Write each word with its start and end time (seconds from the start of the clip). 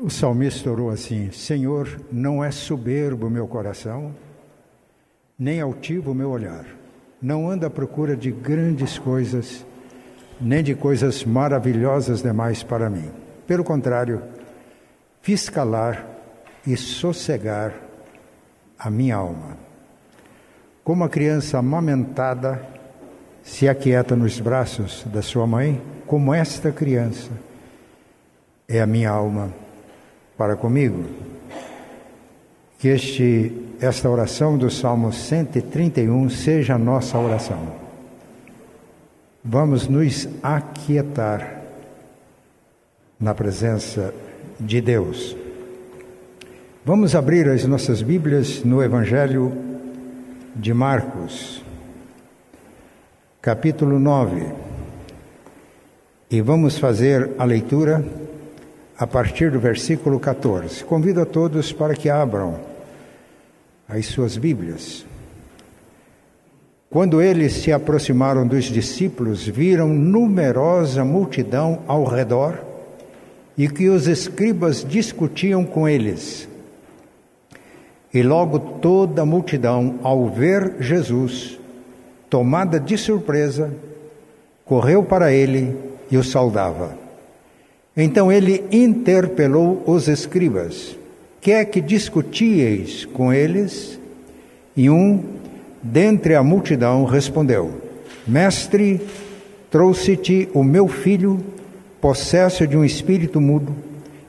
O 0.00 0.08
salmista 0.08 0.70
orou 0.70 0.90
assim: 0.90 1.32
Senhor, 1.32 2.00
não 2.12 2.42
é 2.44 2.52
soberbo 2.52 3.26
o 3.26 3.30
meu 3.30 3.48
coração, 3.48 4.14
nem 5.36 5.60
altivo 5.60 6.12
o 6.12 6.14
meu 6.14 6.30
olhar. 6.30 6.64
Não 7.20 7.50
anda 7.50 7.66
à 7.66 7.70
procura 7.70 8.16
de 8.16 8.30
grandes 8.30 8.96
coisas, 8.96 9.66
nem 10.40 10.62
de 10.62 10.76
coisas 10.76 11.24
maravilhosas 11.24 12.22
demais 12.22 12.62
para 12.62 12.88
mim. 12.88 13.10
Pelo 13.44 13.64
contrário, 13.64 14.22
fiz 15.20 15.48
calar 15.48 16.06
e 16.64 16.76
sossegar 16.76 17.74
a 18.78 18.88
minha 18.88 19.16
alma. 19.16 19.56
Como 20.84 21.02
a 21.02 21.08
criança 21.08 21.58
amamentada 21.58 22.62
se 23.42 23.68
aquieta 23.68 24.14
nos 24.14 24.38
braços 24.38 25.04
da 25.06 25.22
sua 25.22 25.44
mãe, 25.44 25.82
como 26.06 26.32
esta 26.32 26.70
criança 26.70 27.30
é 28.68 28.80
a 28.80 28.86
minha 28.86 29.10
alma 29.10 29.52
para 30.38 30.54
comigo. 30.54 31.04
Que 32.78 32.88
este, 32.88 33.52
esta 33.80 34.08
oração 34.08 34.56
do 34.56 34.70
Salmo 34.70 35.12
131 35.12 36.30
seja 36.30 36.76
a 36.76 36.78
nossa 36.78 37.18
oração. 37.18 37.58
Vamos 39.44 39.88
nos 39.88 40.28
aquietar 40.40 41.62
na 43.18 43.34
presença 43.34 44.14
de 44.60 44.80
Deus. 44.80 45.36
Vamos 46.84 47.16
abrir 47.16 47.48
as 47.48 47.64
nossas 47.64 48.00
Bíblias 48.00 48.62
no 48.62 48.82
Evangelho 48.82 49.52
de 50.54 50.72
Marcos, 50.72 51.62
capítulo 53.42 53.98
9, 53.98 54.46
e 56.30 56.40
vamos 56.40 56.78
fazer 56.78 57.30
a 57.38 57.44
leitura 57.44 58.04
a 58.98 59.06
partir 59.06 59.52
do 59.52 59.60
versículo 59.60 60.18
14. 60.18 60.82
Convido 60.82 61.20
a 61.20 61.24
todos 61.24 61.72
para 61.72 61.94
que 61.94 62.10
abram 62.10 62.58
as 63.88 64.06
suas 64.06 64.36
Bíblias. 64.36 65.06
Quando 66.90 67.22
eles 67.22 67.52
se 67.52 67.70
aproximaram 67.70 68.46
dos 68.46 68.64
discípulos, 68.64 69.46
viram 69.46 69.88
numerosa 69.88 71.04
multidão 71.04 71.80
ao 71.86 72.04
redor 72.04 72.58
e 73.56 73.68
que 73.68 73.88
os 73.88 74.08
escribas 74.08 74.84
discutiam 74.84 75.64
com 75.64 75.88
eles. 75.88 76.48
E 78.12 78.22
logo 78.22 78.58
toda 78.58 79.22
a 79.22 79.26
multidão, 79.26 79.98
ao 80.02 80.28
ver 80.28 80.76
Jesus, 80.80 81.58
tomada 82.28 82.80
de 82.80 82.96
surpresa, 82.96 83.70
correu 84.64 85.04
para 85.04 85.30
ele 85.30 85.76
e 86.10 86.16
o 86.16 86.24
saudava. 86.24 87.07
Então 88.00 88.30
ele 88.30 88.64
interpelou 88.70 89.82
os 89.84 90.06
escribas: 90.06 90.96
Que 91.40 91.50
é 91.50 91.64
que 91.64 91.80
discutíeis 91.80 93.04
com 93.04 93.32
eles? 93.32 93.98
E 94.76 94.88
um, 94.88 95.24
dentre 95.82 96.36
a 96.36 96.42
multidão, 96.44 97.04
respondeu: 97.04 97.72
Mestre, 98.24 99.00
trouxe-te 99.68 100.48
o 100.54 100.62
meu 100.62 100.86
filho, 100.86 101.40
possesso 102.00 102.68
de 102.68 102.76
um 102.76 102.84
espírito 102.84 103.40
mudo, 103.40 103.74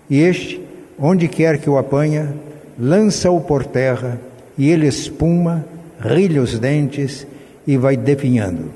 e 0.10 0.18
este, 0.20 0.60
onde 0.98 1.28
quer 1.28 1.60
que 1.60 1.70
o 1.70 1.78
apanha, 1.78 2.34
lança-o 2.78 3.40
por 3.40 3.64
terra, 3.64 4.20
e 4.58 4.68
ele 4.68 4.88
espuma, 4.88 5.64
rilha 6.00 6.42
os 6.42 6.58
dentes 6.58 7.28
e 7.68 7.78
vai 7.78 7.96
definhando. 7.96 8.72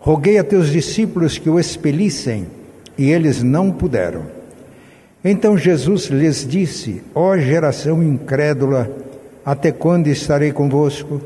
Roguei 0.00 0.38
a 0.38 0.44
teus 0.44 0.72
discípulos 0.72 1.38
que 1.38 1.48
o 1.48 1.60
expelissem 1.60 2.57
e 2.98 3.10
eles 3.10 3.42
não 3.42 3.70
puderam. 3.70 4.22
Então 5.24 5.56
Jesus 5.56 6.06
lhes 6.06 6.46
disse: 6.46 7.02
Ó 7.14 7.30
oh, 7.30 7.38
geração 7.38 8.02
incrédula, 8.02 8.90
até 9.44 9.70
quando 9.70 10.08
estarei 10.08 10.52
convosco? 10.52 11.20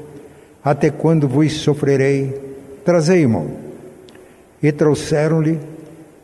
Até 0.62 0.90
quando 0.90 1.26
vos 1.26 1.52
sofrerei? 1.54 2.40
Trazei-mo. 2.84 3.56
E 4.62 4.70
trouxeram-lhe. 4.70 5.58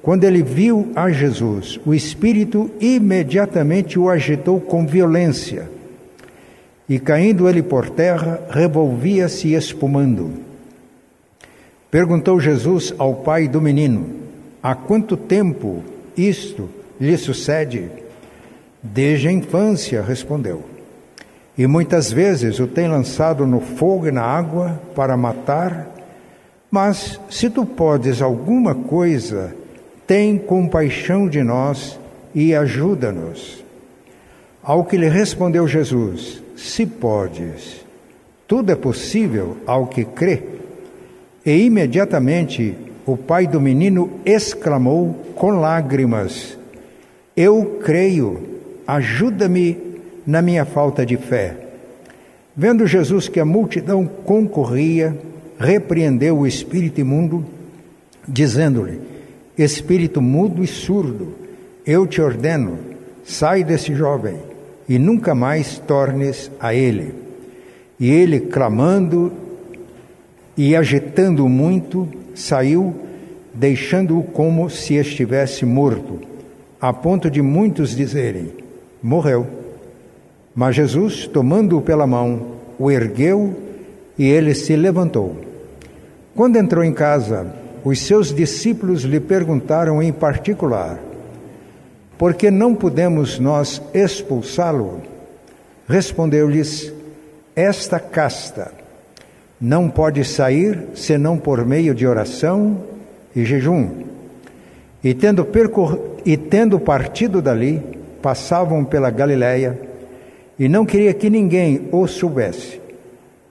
Quando 0.01 0.25
ele 0.25 0.43
viu 0.43 0.93
a 0.95 1.11
Jesus, 1.11 1.81
o 1.85 1.93
Espírito 1.93 2.71
imediatamente 2.81 3.99
o 3.99 4.09
agitou 4.09 4.61
com 4.61 4.87
violência. 4.87 5.69
E 6.89 6.99
caindo 6.99 7.49
ele 7.49 7.63
por 7.63 7.91
terra, 7.91 8.41
revolvia-se 8.49 9.53
espumando. 9.53 10.31
Perguntou 11.91 12.41
Jesus 12.41 12.95
ao 12.97 13.17
pai 13.17 13.49
do 13.49 13.61
menino: 13.61 14.28
Há 14.63 14.75
quanto 14.75 15.17
tempo 15.17 15.83
isto 16.17 16.69
lhe 17.01 17.17
sucede? 17.17 17.89
Desde 18.83 19.29
a 19.29 19.33
infância, 19.33 20.03
respondeu. 20.03 20.65
E 21.57 21.67
muitas 21.67 22.13
vezes 22.13 22.61
o 22.61 22.67
tem 22.67 22.89
lançado 22.89 23.47
no 23.47 23.61
fogo 23.61 24.07
e 24.07 24.13
na 24.13 24.23
água 24.23 24.81
para 24.95 25.17
matar. 25.17 25.89
Mas 26.71 27.21
se 27.29 27.51
tu 27.51 27.65
podes 27.65 28.23
alguma 28.23 28.75
coisa, 28.75 29.55
tem 30.07 30.39
compaixão 30.39 31.29
de 31.29 31.43
nós 31.43 31.99
e 32.35 32.55
ajuda-nos. 32.55 33.65
Ao 34.63 34.85
que 34.85 34.97
lhe 34.97 35.09
respondeu 35.09 35.67
Jesus: 35.67 36.43
Se 36.57 36.87
podes, 36.87 37.85
tudo 38.47 38.71
é 38.71 38.77
possível 38.77 39.57
ao 39.67 39.87
que 39.87 40.05
crê. 40.05 40.43
E 41.45 41.65
imediatamente 41.65 42.77
o 43.09 43.17
pai 43.17 43.47
do 43.47 43.59
menino 43.59 44.21
exclamou 44.23 45.15
com 45.35 45.53
lágrimas: 45.53 46.59
Eu 47.35 47.81
creio, 47.83 48.43
ajuda-me 48.87 49.79
na 50.27 50.43
minha 50.43 50.67
falta 50.67 51.07
de 51.07 51.17
fé. 51.17 51.57
Vendo 52.55 52.87
Jesus 52.87 53.27
que 53.27 53.41
a 53.41 53.47
multidão 53.47 54.05
concorria, 54.07 55.17
repreendeu 55.59 56.41
o 56.41 56.47
espírito 56.47 57.01
imundo, 57.01 57.47
dizendo-lhe: 58.29 59.01
Espírito 59.57 60.21
mudo 60.21 60.63
e 60.63 60.67
surdo, 60.67 61.33
eu 61.87 62.07
te 62.07 62.21
ordeno, 62.21 62.79
sai 63.25 63.65
desse 63.65 63.95
jovem 63.95 64.37
e 64.87 64.99
nunca 64.99 65.35
mais 65.35 65.79
tornes 65.79 66.51
a 66.61 66.75
ele. 66.75 67.15
E 67.99 68.11
ele, 68.11 68.39
clamando 68.39 69.33
e 70.59 70.77
agitando 70.77 71.49
muito, 71.49 72.07
saiu, 72.39 72.95
deixando-o 73.53 74.23
como 74.23 74.71
se 74.71 74.95
estivesse 74.95 75.67
morto, 75.67 76.21
a 76.81 76.93
ponto 76.93 77.31
de 77.31 77.43
muitos 77.43 77.95
dizerem: 77.97 78.53
morreu. 79.03 79.47
Mas 80.55 80.77
Jesus, 80.77 81.27
tomando-o 81.27 81.83
pela 81.83 82.07
mão, 82.07 82.59
o 82.79 82.91
ergueu 82.91 83.57
e 84.19 84.27
ele 84.27 84.55
se 84.55 84.75
levantou. 84.77 85.37
Quando 86.35 86.57
entrou 86.57 86.85
em 86.85 86.93
casa, 86.93 87.53
os 87.85 88.01
seus 88.01 88.35
discípulos 88.35 89.03
lhe 89.03 89.21
perguntaram 89.21 90.03
em 90.03 90.13
particular: 90.13 90.99
Por 92.17 92.35
que 92.35 92.51
não 92.51 92.75
podemos 92.75 93.39
nós 93.39 93.83
expulsá-lo? 93.93 95.03
Respondeu-lhes: 95.89 96.93
Esta 97.57 97.99
casta 97.99 98.78
não 99.61 99.89
pode 99.89 100.25
sair 100.25 100.89
senão 100.95 101.37
por 101.37 101.65
meio 101.65 101.95
de 101.95 102.07
oração 102.07 102.77
e 103.35 103.45
jejum. 103.45 103.89
E 105.03 105.15
tendo, 105.15 105.45
percor... 105.45 105.99
e 106.25 106.37
tendo 106.37 106.79
partido 106.79 107.43
dali, 107.43 107.83
passavam 108.23 108.85
pela 108.85 109.11
Galiléia, 109.11 109.79
e 110.59 110.69
não 110.69 110.85
queria 110.85 111.15
que 111.15 111.31
ninguém 111.31 111.89
o 111.93 112.07
soubesse, 112.07 112.81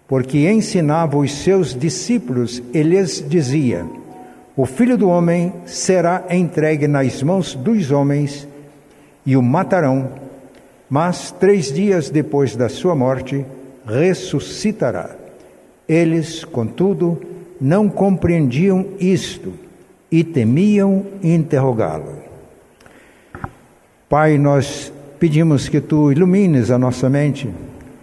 porque 0.08 0.50
ensinava 0.50 1.18
os 1.18 1.32
seus 1.32 1.74
discípulos 1.74 2.62
e 2.74 2.82
lhes 2.84 3.24
dizia: 3.28 3.86
O 4.56 4.66
filho 4.66 4.98
do 4.98 5.08
homem 5.08 5.54
será 5.66 6.26
entregue 6.30 6.88
nas 6.88 7.24
mãos 7.24 7.56
dos 7.56 7.92
homens 7.92 8.48
e 9.26 9.38
o 9.38 9.42
matarão, 9.42 10.10
mas 10.90 11.32
três 11.32 11.72
dias 11.72 12.10
depois 12.10 12.56
da 12.56 12.68
sua 12.68 12.94
morte 12.94 13.46
ressuscitará. 13.86 15.27
Eles, 15.88 16.44
contudo, 16.44 17.20
não 17.60 17.90
compreendiam 17.90 18.86
isto 19.00 19.54
e 20.12 20.24
temiam 20.24 21.06
interrogá-lo. 21.24 22.18
Pai, 24.10 24.38
nós 24.38 24.92
pedimos 25.20 25.68
que 25.68 25.82
tu 25.82 26.12
ilumines 26.12 26.72
a 26.72 26.78
nossa 26.78 27.10
mente 27.10 27.50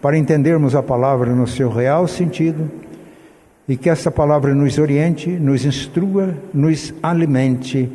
para 0.02 0.19
entendermos 0.19 0.75
a 0.75 0.82
palavra 0.82 1.34
no 1.34 1.46
seu 1.46 1.70
real 1.70 2.06
sentido 2.06 2.70
e 3.66 3.76
que 3.76 3.88
essa 3.88 4.10
palavra 4.10 4.54
nos 4.54 4.78
oriente, 4.78 5.31
nos 5.31 5.64
instrua, 5.64 6.36
nos 6.52 6.92
alimente 7.02 7.90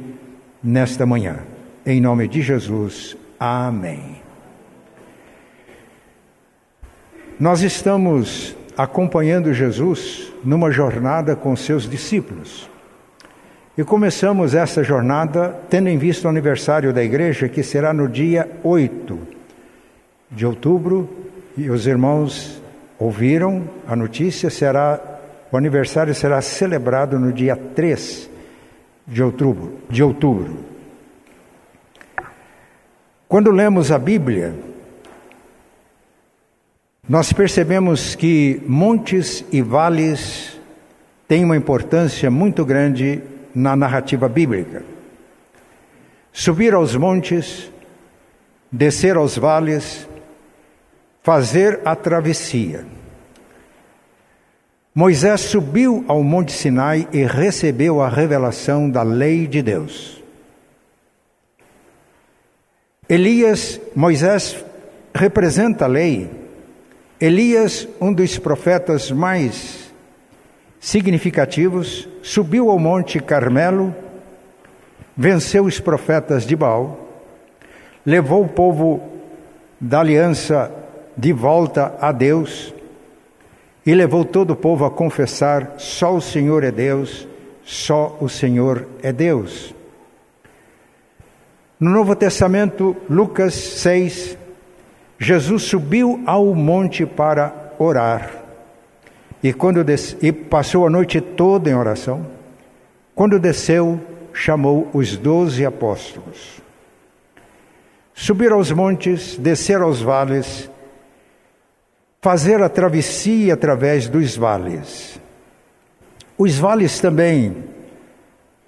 nesta 0.64 1.06
manhã. 1.06 1.38
Em 1.86 2.02
nome 2.02 2.28
de 2.28 2.42
Jesus. 2.42 3.16
Amém. 3.40 4.18
Nós 7.40 7.62
estamos 7.62 8.56
acompanhando 8.80 9.54
Jesus 9.54 10.32
numa 10.42 10.72
jornada 10.72 11.36
com 11.36 11.54
seus 11.54 11.84
discípulos. 11.84 12.70
E 13.78 13.84
começamos 13.84 14.56
essa 14.56 14.82
jornada 14.82 15.54
tendo 15.70 15.90
em 15.90 15.98
vista 15.98 16.30
o 16.30 16.32
aniversário 16.32 16.94
da 16.94 17.04
igreja, 17.04 17.50
que 17.50 17.62
será 17.62 17.92
no 17.92 18.08
dia 18.08 18.50
8 18.64 19.20
de 20.32 20.46
outubro, 20.46 21.10
e 21.58 21.70
os 21.70 21.86
irmãos 21.86 22.62
ouviram 22.98 23.64
a 23.86 23.98
notícia, 23.98 24.50
será 24.50 24.98
o 25.52 25.58
aniversário 25.58 26.16
será 26.16 26.42
celebrado 26.42 27.20
no 27.20 27.34
dia 27.34 27.58
3 27.58 28.30
de 29.06 29.22
outubro, 29.22 29.74
de 29.90 30.02
outubro. 30.02 30.58
Quando 33.28 33.52
lemos 33.52 33.92
a 33.92 34.00
Bíblia, 34.00 34.56
nós 37.10 37.34
percebemos 37.34 38.14
que 38.14 38.62
montes 38.68 39.44
e 39.52 39.64
vales 39.64 40.60
têm 41.28 41.44
uma 41.44 41.58
importância 41.58 42.30
muito 42.30 42.64
grande 42.64 43.20
na 43.54 43.76
narrativa 43.76 44.30
bíblica. 44.30 44.84
Subir 46.32 46.76
aos 46.76 46.96
montes, 46.96 47.72
descer 48.72 49.18
aos 49.18 49.36
vales, 49.36 50.08
fazer 51.24 51.80
a 51.84 51.96
travessia. 51.96 52.86
Moisés 54.94 55.42
subiu 55.42 56.06
ao 56.08 56.22
Monte 56.22 56.52
Sinai 56.52 57.08
e 57.12 57.24
recebeu 57.24 58.02
a 58.02 58.08
revelação 58.08 58.88
da 58.88 59.02
lei 59.02 59.48
de 59.48 59.64
Deus. 59.64 60.22
Elias, 63.08 63.82
Moisés 63.96 64.64
representa 65.16 65.86
a 65.86 65.88
lei. 65.88 66.49
Elias, 67.22 67.86
um 68.00 68.14
dos 68.14 68.38
profetas 68.38 69.12
mais 69.12 69.92
significativos, 70.80 72.08
subiu 72.24 72.70
ao 72.72 72.80
Monte 72.80 73.20
Carmelo, 73.20 73.94
venceu 75.18 75.66
os 75.66 75.82
profetas 75.82 76.46
de 76.46 76.56
Baal, 76.56 76.98
levou 78.06 78.44
o 78.44 78.48
povo 78.48 79.02
da 79.82 80.00
aliança 80.00 80.72
de 81.18 81.34
volta 81.34 81.94
a 82.00 82.14
Deus 82.14 82.74
e 83.86 83.94
levou 83.94 84.24
todo 84.24 84.52
o 84.52 84.56
povo 84.56 84.86
a 84.86 84.92
confessar: 84.92 85.74
só 85.78 86.16
o 86.16 86.22
Senhor 86.22 86.64
é 86.64 86.72
Deus, 86.72 87.28
só 87.66 88.18
o 88.22 88.30
Senhor 88.30 88.88
é 89.04 89.12
Deus. 89.12 89.76
No 91.78 91.92
Novo 91.92 92.16
Testamento, 92.16 92.96
Lucas 93.10 93.54
6, 93.56 94.38
Jesus 95.20 95.64
subiu 95.64 96.24
ao 96.26 96.56
monte 96.56 97.06
para 97.06 97.74
orar. 97.78 98.32
E, 99.44 99.52
quando 99.52 99.86
e 100.22 100.32
passou 100.32 100.88
a 100.88 100.90
noite 100.90 101.20
toda 101.20 101.70
em 101.70 101.76
oração. 101.76 102.26
Quando 103.14 103.38
desceu, 103.38 104.00
chamou 104.34 104.90
os 104.94 105.18
doze 105.18 105.66
apóstolos. 105.66 106.62
Subir 108.14 108.52
aos 108.52 108.72
montes, 108.72 109.38
descer 109.38 109.82
aos 109.82 110.02
vales, 110.02 110.70
fazer 112.22 112.62
a 112.62 112.70
travessia 112.70 113.54
através 113.54 114.08
dos 114.08 114.38
vales. 114.38 115.20
Os 116.38 116.58
vales 116.58 117.00
também 117.00 117.58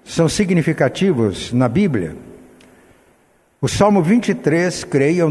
são 0.04 0.28
significativos 0.28 1.54
na 1.54 1.70
Bíblia. 1.70 2.16
O 3.62 3.68
Salmo 3.68 4.02
23, 4.02 4.84
creio, 4.84 5.22
é 5.22 5.26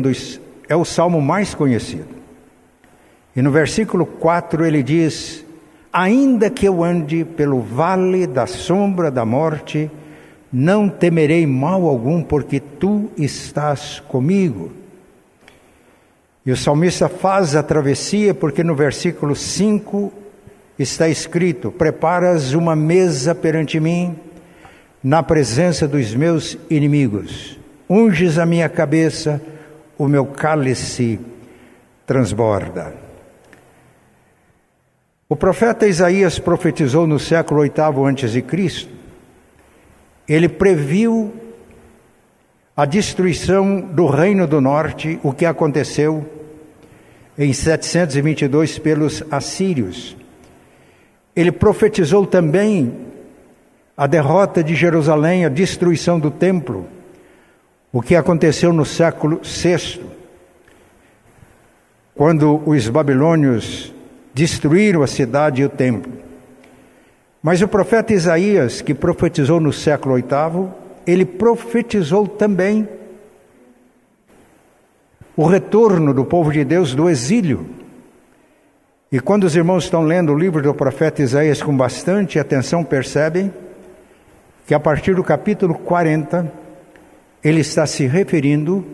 o 0.77 0.85
salmo 0.85 1.21
mais 1.21 1.55
conhecido. 1.55 2.21
E 3.35 3.43
no 3.43 3.51
versículo 3.51 4.05
4 4.07 4.65
ele 4.65 4.83
diz: 4.83 5.45
Ainda 5.93 6.51
que 6.51 6.67
eu 6.67 6.85
ande 6.85 7.25
pelo 7.25 7.61
vale 7.61 8.27
da 8.27 8.47
sombra 8.47 9.11
da 9.11 9.25
morte, 9.25 9.91
não 10.53 10.89
temerei 10.89 11.47
mal 11.47 11.87
algum, 11.87 12.23
porque 12.23 12.61
tu 12.61 13.11
estás 13.17 14.01
comigo. 14.09 14.73
E 16.45 16.51
o 16.51 16.57
salmista 16.57 17.09
faz 17.09 17.55
a 17.55 17.63
travessia 17.63 18.35
porque 18.35 18.65
no 18.65 18.75
versículo 18.75 19.37
5 19.37 20.13
está 20.79 21.09
escrito: 21.09 21.71
Preparas 21.71 22.55
uma 22.55 22.75
mesa 22.75 23.35
perante 23.35 23.79
mim, 23.79 24.17
na 25.03 25.23
presença 25.23 25.87
dos 25.87 26.15
meus 26.15 26.59
inimigos. 26.69 27.59
Unges 27.89 28.39
a 28.39 28.47
minha 28.47 28.69
cabeça, 28.69 29.41
o 30.01 30.09
meu 30.09 30.25
cálice 30.25 31.21
transborda. 32.07 32.95
O 35.29 35.37
profeta 35.37 35.87
Isaías 35.87 36.39
profetizou 36.39 37.07
no 37.07 37.19
século 37.19 37.61
VIII 37.61 38.09
antes 38.09 38.33
de 38.33 38.41
Cristo. 38.41 38.89
Ele 40.27 40.49
previu 40.49 41.31
a 42.75 42.87
destruição 42.87 43.79
do 43.79 44.07
reino 44.07 44.47
do 44.47 44.59
norte, 44.59 45.21
o 45.23 45.35
que 45.35 45.45
aconteceu 45.45 46.27
em 47.37 47.53
722 47.53 48.79
pelos 48.79 49.23
assírios. 49.31 50.17
Ele 51.37 51.53
profetizou 51.53 52.27
também 52.27 52.91
a 53.95 54.07
derrota 54.07 54.65
de 54.65 54.75
Jerusalém, 54.75 55.45
a 55.45 55.51
destruição 55.51 56.19
do 56.19 56.31
templo, 56.31 56.89
o 57.93 58.01
que 58.01 58.15
aconteceu 58.15 58.73
no 58.73 58.85
século 58.85 59.41
VI, 59.43 60.01
quando 62.15 62.63
os 62.67 62.89
babilônios 62.89 63.93
destruíram 64.33 65.03
a 65.03 65.07
cidade 65.07 65.63
e 65.63 65.65
o 65.65 65.69
templo. 65.69 66.13
Mas 67.43 67.63
o 67.63 67.69
profeta 67.69 68.13
Isaías, 68.13 68.81
que 68.81 68.95
profetizou 68.95 69.59
no 69.59 69.73
século 69.73 70.15
VIII, 70.17 70.69
ele 71.07 71.25
profetizou 71.25 72.29
também 72.29 72.87
o 75.37 75.47
retorno 75.47 76.13
do 76.13 76.25
povo 76.25 76.53
de 76.53 76.65
Deus 76.65 76.95
do 76.95 77.09
exílio. 77.09 77.67
E 79.11 79.19
quando 79.19 79.45
os 79.45 79.57
irmãos 79.57 79.85
estão 79.85 80.03
lendo 80.03 80.33
o 80.33 80.39
livro 80.39 80.63
do 80.63 80.75
profeta 80.75 81.23
Isaías 81.23 81.63
com 81.63 81.77
bastante 81.77 82.39
atenção, 82.39 82.85
percebem 82.85 83.53
que 84.67 84.75
a 84.75 84.79
partir 84.79 85.15
do 85.15 85.25
capítulo 85.25 85.75
40, 85.75 86.60
ele 87.43 87.61
está 87.61 87.87
se 87.87 88.07
referindo 88.07 88.85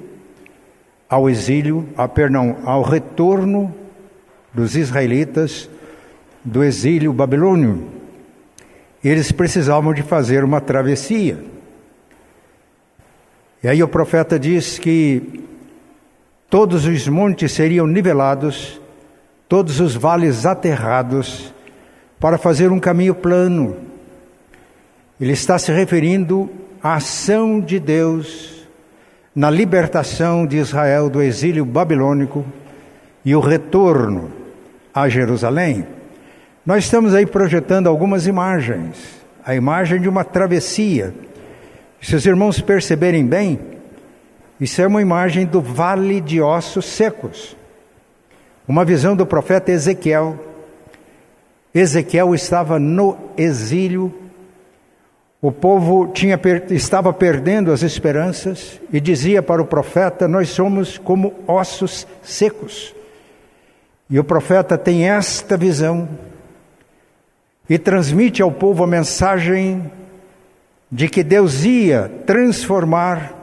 ao 1.08 1.28
exílio, 1.28 1.88
a, 1.96 2.06
perdão, 2.08 2.58
ao 2.64 2.82
retorno 2.82 3.74
dos 4.52 4.76
israelitas 4.76 5.68
do 6.44 6.62
exílio 6.62 7.12
babilônio. 7.12 7.88
Eles 9.02 9.30
precisavam 9.30 9.92
de 9.92 10.02
fazer 10.02 10.44
uma 10.44 10.60
travessia. 10.60 11.38
E 13.62 13.68
aí 13.68 13.82
o 13.82 13.88
profeta 13.88 14.38
diz 14.38 14.78
que 14.78 15.44
todos 16.48 16.86
os 16.86 17.08
montes 17.08 17.52
seriam 17.52 17.86
nivelados, 17.86 18.80
todos 19.48 19.80
os 19.80 19.94
vales 19.94 20.46
aterrados, 20.46 21.52
para 22.18 22.38
fazer 22.38 22.70
um 22.70 22.80
caminho 22.80 23.14
plano. 23.14 23.76
Ele 25.20 25.32
está 25.32 25.58
se 25.58 25.72
referindo 25.72 26.48
à 26.86 26.94
ação 26.94 27.60
de 27.60 27.80
Deus 27.80 28.64
na 29.34 29.50
libertação 29.50 30.46
de 30.46 30.56
Israel 30.56 31.10
do 31.10 31.20
exílio 31.20 31.64
babilônico 31.64 32.46
e 33.24 33.34
o 33.34 33.40
retorno 33.40 34.30
a 34.94 35.08
Jerusalém, 35.08 35.84
nós 36.64 36.84
estamos 36.84 37.12
aí 37.12 37.26
projetando 37.26 37.88
algumas 37.88 38.28
imagens. 38.28 38.96
A 39.44 39.54
imagem 39.54 40.00
de 40.00 40.08
uma 40.08 40.22
travessia. 40.22 41.12
Se 42.00 42.14
os 42.14 42.24
irmãos 42.24 42.60
perceberem 42.60 43.26
bem, 43.26 43.58
isso 44.60 44.80
é 44.80 44.86
uma 44.86 45.02
imagem 45.02 45.44
do 45.44 45.60
vale 45.60 46.20
de 46.20 46.40
ossos 46.40 46.86
secos. 46.86 47.56
Uma 48.66 48.84
visão 48.84 49.16
do 49.16 49.26
profeta 49.26 49.72
Ezequiel. 49.72 50.38
Ezequiel 51.74 52.32
estava 52.32 52.78
no 52.78 53.16
exílio, 53.36 54.14
o 55.40 55.52
povo 55.52 56.08
tinha, 56.12 56.40
estava 56.70 57.12
perdendo 57.12 57.70
as 57.70 57.82
esperanças 57.82 58.80
e 58.92 59.00
dizia 59.00 59.42
para 59.42 59.60
o 59.60 59.66
profeta: 59.66 60.26
Nós 60.26 60.48
somos 60.48 60.98
como 60.98 61.34
ossos 61.46 62.06
secos. 62.22 62.94
E 64.08 64.18
o 64.18 64.24
profeta 64.24 64.78
tem 64.78 65.08
esta 65.08 65.56
visão 65.56 66.08
e 67.68 67.78
transmite 67.78 68.40
ao 68.40 68.50
povo 68.50 68.84
a 68.84 68.86
mensagem 68.86 69.90
de 70.90 71.08
que 71.08 71.24
Deus 71.24 71.64
ia 71.64 72.10
transformar 72.24 73.34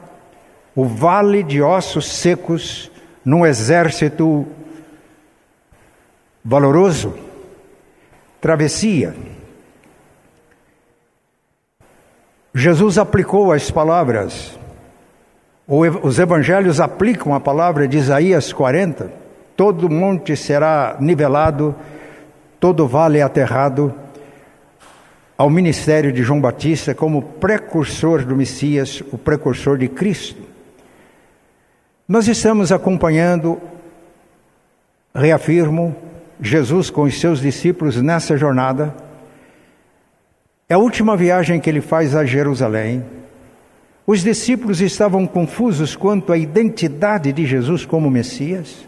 o 0.74 0.84
vale 0.84 1.42
de 1.42 1.60
ossos 1.60 2.10
secos 2.10 2.90
num 3.24 3.46
exército 3.46 4.46
valoroso. 6.44 7.14
Travessia. 8.40 9.14
Jesus 12.54 12.98
aplicou 12.98 13.52
as 13.52 13.70
palavras, 13.70 14.58
os 15.66 16.18
evangelhos 16.18 16.80
aplicam 16.80 17.34
a 17.34 17.40
palavra 17.40 17.88
de 17.88 17.98
Isaías 17.98 18.52
40 18.52 19.24
todo 19.56 19.88
monte 19.88 20.36
será 20.36 20.96
nivelado, 21.00 21.74
todo 22.58 22.86
vale 22.86 23.20
aterrado, 23.20 23.94
ao 25.36 25.50
ministério 25.50 26.12
de 26.12 26.22
João 26.22 26.40
Batista 26.40 26.94
como 26.94 27.22
precursor 27.22 28.24
do 28.24 28.36
Messias, 28.36 29.02
o 29.12 29.18
precursor 29.18 29.76
de 29.78 29.88
Cristo. 29.88 30.42
Nós 32.06 32.28
estamos 32.28 32.70
acompanhando, 32.70 33.60
reafirmo, 35.14 35.94
Jesus 36.40 36.90
com 36.90 37.02
os 37.02 37.18
seus 37.18 37.40
discípulos 37.40 38.00
nessa 38.00 38.36
jornada. 38.36 38.94
É 40.66 40.74
a 40.74 40.78
última 40.78 41.14
viagem 41.14 41.60
que 41.60 41.68
ele 41.68 41.82
faz 41.82 42.16
a 42.16 42.24
Jerusalém. 42.24 43.04
Os 44.06 44.22
discípulos 44.22 44.80
estavam 44.80 45.26
confusos 45.26 45.94
quanto 45.94 46.32
à 46.32 46.38
identidade 46.38 47.32
de 47.32 47.44
Jesus 47.44 47.84
como 47.84 48.10
Messias. 48.10 48.86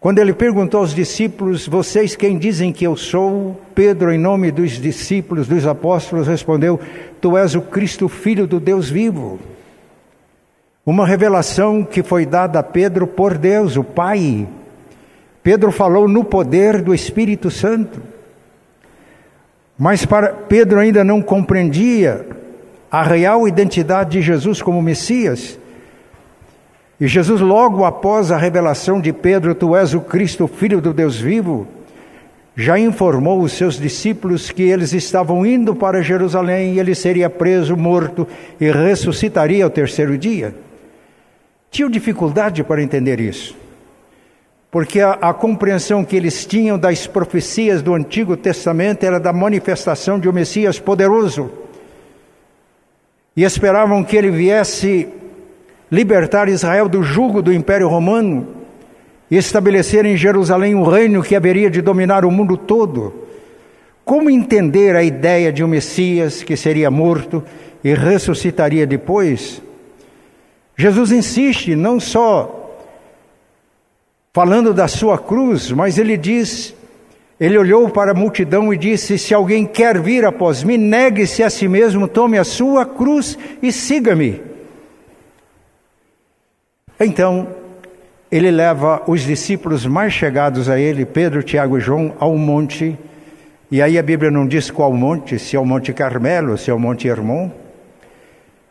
Quando 0.00 0.18
ele 0.18 0.32
perguntou 0.32 0.80
aos 0.80 0.94
discípulos: 0.94 1.68
Vocês 1.68 2.16
quem 2.16 2.38
dizem 2.38 2.72
que 2.72 2.84
eu 2.84 2.96
sou? 2.96 3.60
Pedro, 3.74 4.10
em 4.10 4.18
nome 4.18 4.50
dos 4.50 4.72
discípulos, 4.72 5.46
dos 5.46 5.66
apóstolos, 5.66 6.26
respondeu: 6.26 6.80
Tu 7.20 7.36
és 7.36 7.54
o 7.54 7.60
Cristo, 7.60 8.08
filho 8.08 8.46
do 8.46 8.58
Deus 8.58 8.88
vivo. 8.88 9.38
Uma 10.84 11.06
revelação 11.06 11.84
que 11.84 12.02
foi 12.02 12.24
dada 12.24 12.58
a 12.58 12.62
Pedro 12.62 13.06
por 13.06 13.36
Deus, 13.36 13.76
o 13.76 13.84
Pai. 13.84 14.48
Pedro 15.42 15.70
falou 15.70 16.08
no 16.08 16.24
poder 16.24 16.80
do 16.80 16.94
Espírito 16.94 17.50
Santo. 17.50 18.11
Mas 19.78 20.04
para 20.04 20.28
Pedro 20.28 20.78
ainda 20.78 21.02
não 21.02 21.22
compreendia 21.22 22.26
a 22.90 23.02
real 23.02 23.48
identidade 23.48 24.10
de 24.10 24.22
Jesus 24.22 24.60
como 24.60 24.82
Messias. 24.82 25.58
E 27.00 27.08
Jesus, 27.08 27.40
logo 27.40 27.84
após 27.84 28.30
a 28.30 28.36
revelação 28.36 29.00
de 29.00 29.12
Pedro, 29.12 29.54
Tu 29.54 29.74
és 29.74 29.94
o 29.94 30.00
Cristo, 30.00 30.46
filho 30.46 30.80
do 30.80 30.92
Deus 30.92 31.18
vivo, 31.18 31.66
já 32.54 32.78
informou 32.78 33.40
os 33.40 33.52
seus 33.52 33.78
discípulos 33.78 34.50
que 34.50 34.62
eles 34.62 34.92
estavam 34.92 35.44
indo 35.44 35.74
para 35.74 36.02
Jerusalém 36.02 36.74
e 36.74 36.78
ele 36.78 36.94
seria 36.94 37.30
preso, 37.30 37.76
morto 37.76 38.28
e 38.60 38.70
ressuscitaria 38.70 39.64
ao 39.64 39.70
terceiro 39.70 40.18
dia. 40.18 40.54
Tinham 41.70 41.88
dificuldade 41.88 42.62
para 42.62 42.82
entender 42.82 43.18
isso, 43.18 43.56
porque 44.72 45.00
a, 45.00 45.10
a, 45.12 45.34
compreensão 45.34 46.02
que 46.02 46.16
eles 46.16 46.46
tinham 46.46 46.78
das 46.78 47.06
profecias 47.06 47.82
do 47.82 47.92
Antigo 47.92 48.38
Testamento 48.38 49.04
era 49.04 49.20
da 49.20 49.30
manifestação 49.30 50.18
de 50.18 50.30
um 50.30 50.32
Messias 50.32 50.78
poderoso, 50.78 51.50
e 53.36 53.44
esperavam 53.44 54.02
que 54.02 54.16
ele 54.16 54.30
viesse 54.30 55.08
libertar 55.90 56.48
Israel 56.48 56.88
do 56.88 57.02
jugo 57.02 57.42
do 57.42 57.52
Império 57.52 57.86
Romano 57.86 58.48
e 59.30 59.36
estabelecer 59.36 60.06
em 60.06 60.16
Jerusalém 60.16 60.74
um 60.74 60.84
reino 60.84 61.22
que 61.22 61.36
haveria 61.36 61.70
de 61.70 61.82
dominar 61.82 62.24
o 62.24 62.30
mundo 62.30 62.56
todo. 62.56 63.12
Como 64.06 64.30
entender 64.30 64.96
a 64.96 65.02
ideia 65.02 65.52
de 65.52 65.62
um 65.62 65.68
Messias 65.68 66.42
que 66.42 66.56
seria 66.56 66.90
morto 66.90 67.42
e 67.84 67.92
ressuscitaria 67.92 68.86
depois? 68.86 69.60
Jesus 70.76 71.12
insiste 71.12 71.76
não 71.76 72.00
só 72.00 72.61
falando 74.32 74.72
da 74.72 74.88
sua 74.88 75.18
cruz, 75.18 75.70
mas 75.70 75.98
ele 75.98 76.16
diz, 76.16 76.74
ele 77.38 77.58
olhou 77.58 77.88
para 77.90 78.12
a 78.12 78.14
multidão 78.14 78.72
e 78.72 78.78
disse: 78.78 79.18
Se 79.18 79.34
alguém 79.34 79.66
quer 79.66 80.00
vir 80.00 80.24
após 80.24 80.62
mim, 80.62 80.76
negue-se 80.76 81.42
a 81.42 81.50
si 81.50 81.68
mesmo, 81.68 82.08
tome 82.08 82.38
a 82.38 82.44
sua 82.44 82.86
cruz 82.86 83.38
e 83.62 83.70
siga-me. 83.70 84.40
Então, 86.98 87.48
ele 88.30 88.50
leva 88.50 89.02
os 89.06 89.22
discípulos 89.22 89.84
mais 89.84 90.12
chegados 90.12 90.68
a 90.68 90.78
ele, 90.78 91.04
Pedro, 91.04 91.42
Tiago 91.42 91.76
e 91.76 91.80
João, 91.80 92.14
ao 92.18 92.36
monte. 92.36 92.96
E 93.70 93.82
aí 93.82 93.98
a 93.98 94.02
Bíblia 94.02 94.30
não 94.30 94.46
diz 94.46 94.70
qual 94.70 94.92
monte, 94.92 95.38
se 95.38 95.56
é 95.56 95.58
o 95.60 95.64
Monte 95.64 95.92
Carmelo, 95.92 96.56
se 96.56 96.70
é 96.70 96.74
o 96.74 96.78
Monte 96.78 97.08
Hermon. 97.08 97.50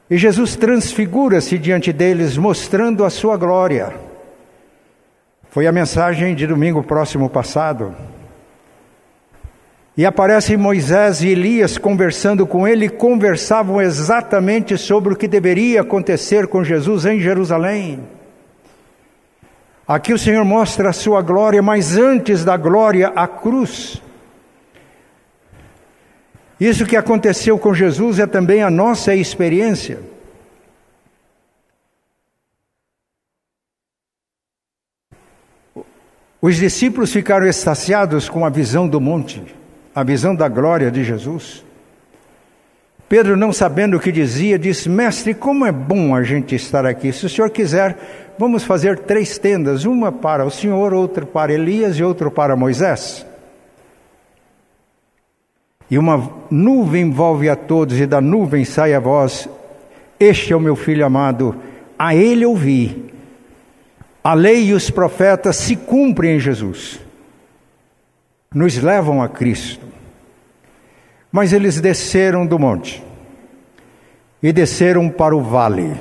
E 0.09 0.17
Jesus 0.17 0.55
transfigura-se 0.55 1.57
diante 1.57 1.91
deles, 1.91 2.37
mostrando 2.37 3.03
a 3.03 3.09
sua 3.09 3.35
glória. 3.35 4.10
Foi 5.51 5.67
a 5.67 5.71
mensagem 5.71 6.33
de 6.33 6.47
domingo 6.47 6.81
próximo 6.81 7.29
passado. 7.29 7.93
E 9.97 10.05
aparecem 10.05 10.55
Moisés 10.55 11.21
e 11.21 11.27
Elias 11.27 11.77
conversando 11.77 12.47
com 12.47 12.65
ele, 12.65 12.87
conversavam 12.87 13.81
exatamente 13.81 14.77
sobre 14.77 15.11
o 15.11 15.15
que 15.15 15.27
deveria 15.27 15.81
acontecer 15.81 16.47
com 16.47 16.63
Jesus 16.63 17.05
em 17.05 17.19
Jerusalém. 17.19 17.99
Aqui 19.85 20.13
o 20.13 20.17
Senhor 20.17 20.45
mostra 20.45 20.91
a 20.91 20.93
sua 20.93 21.21
glória, 21.21 21.61
mas 21.61 21.97
antes 21.97 22.45
da 22.45 22.55
glória, 22.55 23.11
a 23.13 23.27
cruz. 23.27 24.01
Isso 26.57 26.85
que 26.85 26.95
aconteceu 26.95 27.59
com 27.59 27.73
Jesus 27.73 28.19
é 28.19 28.25
também 28.25 28.63
a 28.63 28.71
nossa 28.71 29.13
experiência. 29.13 29.99
Os 36.41 36.55
discípulos 36.55 37.13
ficaram 37.13 37.45
extasiados 37.45 38.27
com 38.27 38.43
a 38.43 38.49
visão 38.49 38.87
do 38.87 38.99
monte, 38.99 39.43
a 39.93 40.03
visão 40.03 40.33
da 40.33 40.47
glória 40.47 40.89
de 40.89 41.03
Jesus. 41.03 41.63
Pedro, 43.07 43.37
não 43.37 43.53
sabendo 43.53 43.97
o 43.97 43.99
que 43.99 44.11
dizia, 44.11 44.57
disse: 44.57 44.89
Mestre, 44.89 45.35
como 45.35 45.65
é 45.65 45.71
bom 45.71 46.15
a 46.15 46.23
gente 46.23 46.55
estar 46.55 46.83
aqui. 46.85 47.11
Se 47.13 47.25
o 47.25 47.29
senhor 47.29 47.51
quiser, 47.51 48.33
vamos 48.39 48.63
fazer 48.63 48.97
três 48.99 49.37
tendas: 49.37 49.85
uma 49.85 50.11
para 50.11 50.43
o 50.43 50.49
senhor, 50.49 50.93
outra 50.93 51.25
para 51.25 51.53
Elias 51.53 51.97
e 51.97 52.03
outra 52.03 52.31
para 52.31 52.55
Moisés. 52.55 53.23
E 55.91 55.97
uma 55.97 56.31
nuvem 56.49 57.03
envolve 57.03 57.49
a 57.49 57.55
todos, 57.55 57.99
e 57.99 58.07
da 58.07 58.19
nuvem 58.19 58.65
sai 58.65 58.95
a 58.95 58.99
voz: 58.99 59.47
Este 60.19 60.53
é 60.53 60.55
o 60.55 60.59
meu 60.59 60.75
filho 60.75 61.05
amado, 61.05 61.55
a 61.99 62.15
ele 62.15 62.45
ouvi. 62.45 63.10
A 64.23 64.33
lei 64.33 64.65
e 64.65 64.73
os 64.73 64.89
profetas 64.89 65.55
se 65.55 65.75
cumprem 65.75 66.35
em 66.35 66.39
Jesus, 66.39 66.99
nos 68.53 68.77
levam 68.77 69.21
a 69.21 69.27
Cristo. 69.27 69.85
Mas 71.31 71.53
eles 71.53 71.79
desceram 71.79 72.45
do 72.45 72.59
monte 72.59 73.01
e 74.43 74.51
desceram 74.51 75.09
para 75.09 75.35
o 75.35 75.41
vale. 75.41 75.99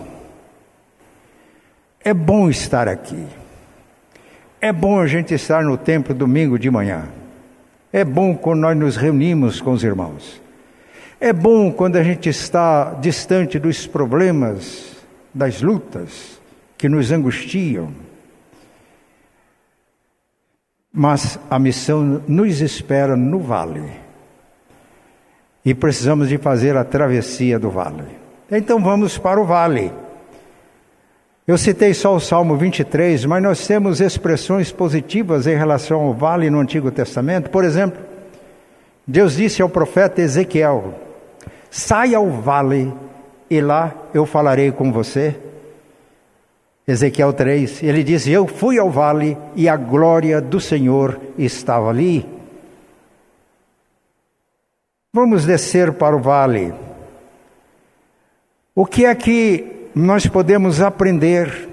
É 2.03 2.13
bom 2.13 2.51
estar 2.51 2.89
aqui. 2.89 3.27
É 4.61 4.73
bom 4.73 4.99
a 4.99 5.07
gente 5.07 5.33
estar 5.33 5.63
no 5.63 5.79
templo 5.79 6.15
domingo 6.15 6.59
de 6.59 6.71
manhã. 6.71 7.09
É 7.93 8.05
bom 8.05 8.35
quando 8.35 8.61
nós 8.61 8.77
nos 8.77 8.97
reunimos 8.97 9.61
com 9.61 9.73
os 9.73 9.83
irmãos. 9.83 10.41
É 11.19 11.33
bom 11.33 11.73
quando 11.73 11.97
a 11.97 12.03
gente 12.03 12.29
está 12.29 12.95
distante 12.95 13.59
dos 13.59 13.87
problemas, 13.87 14.97
das 15.33 15.63
lutas 15.63 16.41
que 16.77 16.89
nos 16.89 17.13
angustiam. 17.13 17.91
Mas 20.93 21.39
a 21.49 21.59
missão 21.59 22.23
nos 22.27 22.61
espera 22.61 23.17
no 23.17 23.39
vale 23.39 23.85
e 25.65 25.75
precisamos 25.75 26.29
de 26.29 26.39
fazer 26.39 26.77
a 26.77 26.85
travessia 26.85 27.59
do 27.59 27.71
vale. 27.71 28.05
Então 28.51 28.83
vamos 28.83 29.19
para 29.19 29.41
o 29.41 29.45
vale. 29.45 29.93
Eu 31.47 31.59
citei 31.59 31.95
só 31.95 32.15
o 32.15 32.21
Salmo 32.21 32.57
23, 32.57 33.25
mas 33.25 33.43
nós 33.43 33.67
temos 33.67 34.01
expressões 34.01 34.73
positivas 34.73 35.47
em 35.47 35.57
relação 35.57 36.01
ao 36.01 36.15
vale 36.15 36.49
no 36.51 36.61
Antigo 36.61 36.91
Testamento. 36.91 37.51
Por 37.51 37.65
exemplo, 37.65 38.01
Deus 39.07 39.37
disse 39.37 39.61
ao 39.61 39.69
profeta 39.69 40.21
Ezequiel: 40.21 40.95
Saia 41.71 42.19
ao 42.19 42.31
vale 42.31 42.93
e 43.49 43.61
lá 43.61 43.93
eu 44.15 44.25
falarei 44.25 44.71
com 44.71 44.93
você. 44.93 45.37
Ezequiel 46.91 47.33
3, 47.33 47.85
ele 47.85 48.03
diz: 48.03 48.27
Eu 48.27 48.49
fui 48.49 48.77
ao 48.77 48.91
vale 48.91 49.39
e 49.55 49.69
a 49.69 49.77
glória 49.77 50.41
do 50.41 50.59
Senhor 50.59 51.21
estava 51.39 51.89
ali. 51.89 52.27
Vamos 55.13 55.45
descer 55.45 55.93
para 55.93 56.17
o 56.17 56.21
vale. 56.21 56.75
O 58.75 58.85
que 58.85 59.05
é 59.05 59.15
que 59.15 59.89
nós 59.95 60.27
podemos 60.27 60.81
aprender 60.81 61.69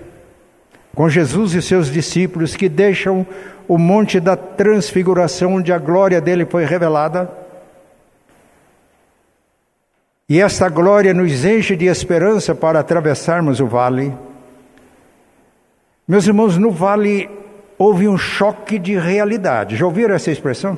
com 0.93 1.09
Jesus 1.09 1.55
e 1.55 1.63
seus 1.63 1.91
discípulos 1.91 2.55
que 2.55 2.69
deixam 2.69 3.25
o 3.67 3.79
monte 3.79 4.19
da 4.19 4.35
transfiguração, 4.35 5.55
onde 5.55 5.73
a 5.73 5.79
glória 5.79 6.21
dele 6.21 6.45
foi 6.45 6.63
revelada? 6.63 7.27
E 10.29 10.39
esta 10.39 10.69
glória 10.69 11.11
nos 11.11 11.43
enche 11.43 11.75
de 11.75 11.85
esperança 11.85 12.53
para 12.53 12.79
atravessarmos 12.79 13.59
o 13.59 13.65
vale. 13.65 14.13
Meus 16.07 16.25
irmãos, 16.25 16.57
no 16.57 16.71
vale 16.71 17.29
houve 17.77 18.07
um 18.07 18.17
choque 18.17 18.79
de 18.79 18.97
realidade. 18.97 19.75
Já 19.75 19.85
ouviram 19.85 20.15
essa 20.15 20.31
expressão? 20.31 20.77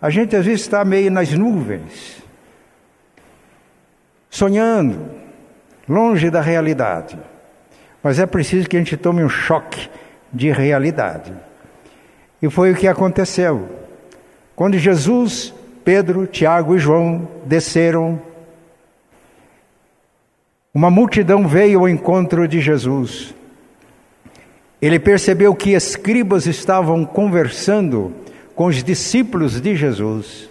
A 0.00 0.10
gente 0.10 0.34
às 0.34 0.44
vezes 0.44 0.62
está 0.62 0.84
meio 0.84 1.10
nas 1.10 1.30
nuvens, 1.32 2.22
sonhando, 4.28 4.98
longe 5.88 6.28
da 6.30 6.40
realidade. 6.40 7.16
Mas 8.02 8.18
é 8.18 8.26
preciso 8.26 8.68
que 8.68 8.76
a 8.76 8.80
gente 8.80 8.96
tome 8.96 9.22
um 9.22 9.28
choque 9.28 9.88
de 10.32 10.50
realidade. 10.50 11.32
E 12.40 12.50
foi 12.50 12.72
o 12.72 12.74
que 12.74 12.88
aconteceu. 12.88 13.68
Quando 14.56 14.76
Jesus 14.76 15.54
Pedro, 15.84 16.26
Tiago 16.26 16.76
e 16.76 16.78
João 16.78 17.28
desceram. 17.44 18.20
Uma 20.72 20.90
multidão 20.90 21.46
veio 21.46 21.80
ao 21.80 21.88
encontro 21.88 22.46
de 22.46 22.60
Jesus. 22.60 23.34
Ele 24.82 24.98
percebeu 24.98 25.54
que 25.54 25.70
escribas 25.70 26.48
estavam 26.48 27.04
conversando 27.04 28.12
com 28.52 28.66
os 28.66 28.82
discípulos 28.82 29.60
de 29.60 29.76
Jesus. 29.76 30.50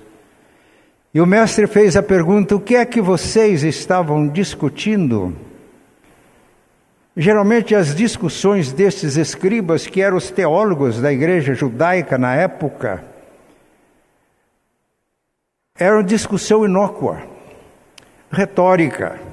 E 1.14 1.20
o 1.20 1.26
mestre 1.26 1.68
fez 1.68 1.98
a 1.98 2.02
pergunta: 2.02 2.56
O 2.56 2.60
que 2.62 2.78
é 2.78 2.86
que 2.86 3.02
vocês 3.02 3.62
estavam 3.66 4.30
discutindo? 4.30 5.36
Geralmente, 7.16 7.76
as 7.76 7.94
discussões 7.94 8.72
destes 8.72 9.18
escribas, 9.18 9.86
que 9.86 10.02
eram 10.02 10.16
os 10.16 10.32
teólogos 10.32 11.02
da 11.02 11.12
igreja 11.12 11.54
judaica 11.54 12.18
na 12.18 12.34
época, 12.34 13.04
eram 15.78 16.02
discussão 16.02 16.64
inócua, 16.64 17.22
retórica. 18.32 19.31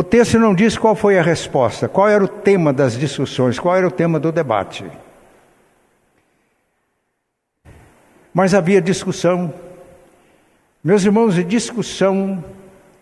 O 0.00 0.02
texto 0.02 0.38
não 0.38 0.54
diz 0.54 0.78
qual 0.78 0.96
foi 0.96 1.18
a 1.18 1.22
resposta, 1.22 1.86
qual 1.86 2.08
era 2.08 2.24
o 2.24 2.26
tema 2.26 2.72
das 2.72 2.98
discussões, 2.98 3.58
qual 3.58 3.76
era 3.76 3.86
o 3.86 3.90
tema 3.90 4.18
do 4.18 4.32
debate. 4.32 4.90
Mas 8.32 8.54
havia 8.54 8.80
discussão. 8.80 9.52
Meus 10.82 11.04
irmãos, 11.04 11.36
e 11.36 11.44
discussão 11.44 12.42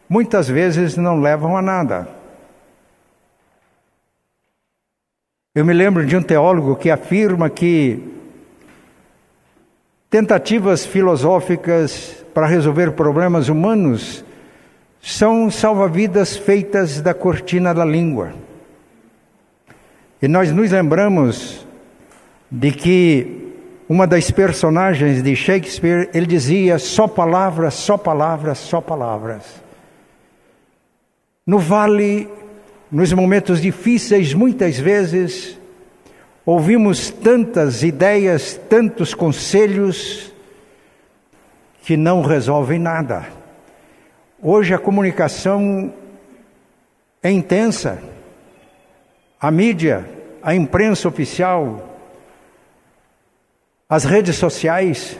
muitas 0.08 0.48
vezes 0.48 0.96
não 0.96 1.20
levam 1.20 1.56
a 1.56 1.62
nada. 1.62 2.08
Eu 5.54 5.64
me 5.64 5.72
lembro 5.72 6.04
de 6.04 6.16
um 6.16 6.22
teólogo 6.22 6.74
que 6.74 6.90
afirma 6.90 7.48
que 7.48 8.02
tentativas 10.10 10.84
filosóficas 10.84 12.24
para 12.34 12.48
resolver 12.48 12.90
problemas 12.90 13.48
humanos 13.48 14.24
são 15.00 15.50
salva-vidas 15.50 16.36
feitas 16.36 17.00
da 17.00 17.14
cortina 17.14 17.72
da 17.72 17.84
língua. 17.84 18.32
E 20.20 20.28
nós 20.28 20.52
nos 20.52 20.70
lembramos 20.70 21.66
de 22.50 22.72
que 22.72 23.52
uma 23.88 24.06
das 24.06 24.30
personagens 24.30 25.22
de 25.22 25.34
Shakespeare, 25.34 26.10
ele 26.12 26.26
dizia 26.26 26.78
só 26.78 27.06
palavras, 27.08 27.74
só 27.74 27.96
palavras, 27.96 28.58
só 28.58 28.80
palavras. 28.80 29.44
No 31.46 31.58
vale, 31.58 32.28
nos 32.90 33.12
momentos 33.12 33.62
difíceis, 33.62 34.34
muitas 34.34 34.78
vezes, 34.78 35.58
ouvimos 36.44 37.10
tantas 37.10 37.82
ideias, 37.82 38.60
tantos 38.68 39.14
conselhos, 39.14 40.32
que 41.82 41.96
não 41.96 42.20
resolvem 42.20 42.78
nada. 42.78 43.37
Hoje 44.40 44.72
a 44.72 44.78
comunicação 44.78 45.92
é 47.20 47.30
intensa. 47.30 48.00
A 49.40 49.50
mídia, 49.50 50.08
a 50.40 50.54
imprensa 50.54 51.08
oficial, 51.08 51.98
as 53.88 54.04
redes 54.04 54.36
sociais. 54.36 55.18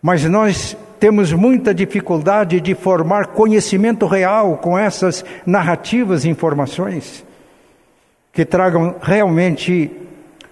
Mas 0.00 0.24
nós 0.24 0.76
temos 1.00 1.32
muita 1.32 1.74
dificuldade 1.74 2.60
de 2.60 2.74
formar 2.76 3.28
conhecimento 3.28 4.06
real 4.06 4.58
com 4.58 4.78
essas 4.78 5.24
narrativas 5.44 6.24
e 6.24 6.28
informações 6.28 7.24
que 8.32 8.44
tragam 8.44 8.94
realmente 9.02 9.90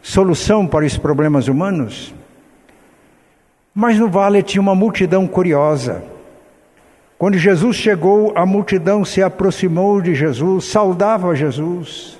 solução 0.02 0.66
para 0.66 0.84
os 0.84 0.98
problemas 0.98 1.46
humanos. 1.46 2.17
Mas 3.80 3.96
no 3.96 4.08
vale 4.08 4.42
tinha 4.42 4.60
uma 4.60 4.74
multidão 4.74 5.24
curiosa. 5.24 6.02
Quando 7.16 7.38
Jesus 7.38 7.76
chegou, 7.76 8.32
a 8.36 8.44
multidão 8.44 9.04
se 9.04 9.22
aproximou 9.22 10.00
de 10.00 10.16
Jesus, 10.16 10.64
saudava 10.64 11.32
Jesus. 11.36 12.18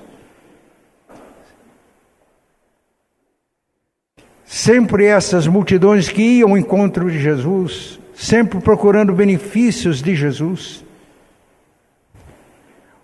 Sempre 4.45 5.05
essas 5.05 5.47
multidões 5.47 6.07
que 6.07 6.21
iam 6.21 6.51
ao 6.51 6.57
encontro 6.57 7.11
de 7.11 7.19
Jesus, 7.19 7.99
sempre 8.15 8.61
procurando 8.61 9.11
benefícios 9.11 10.01
de 10.01 10.15
Jesus. 10.15 10.81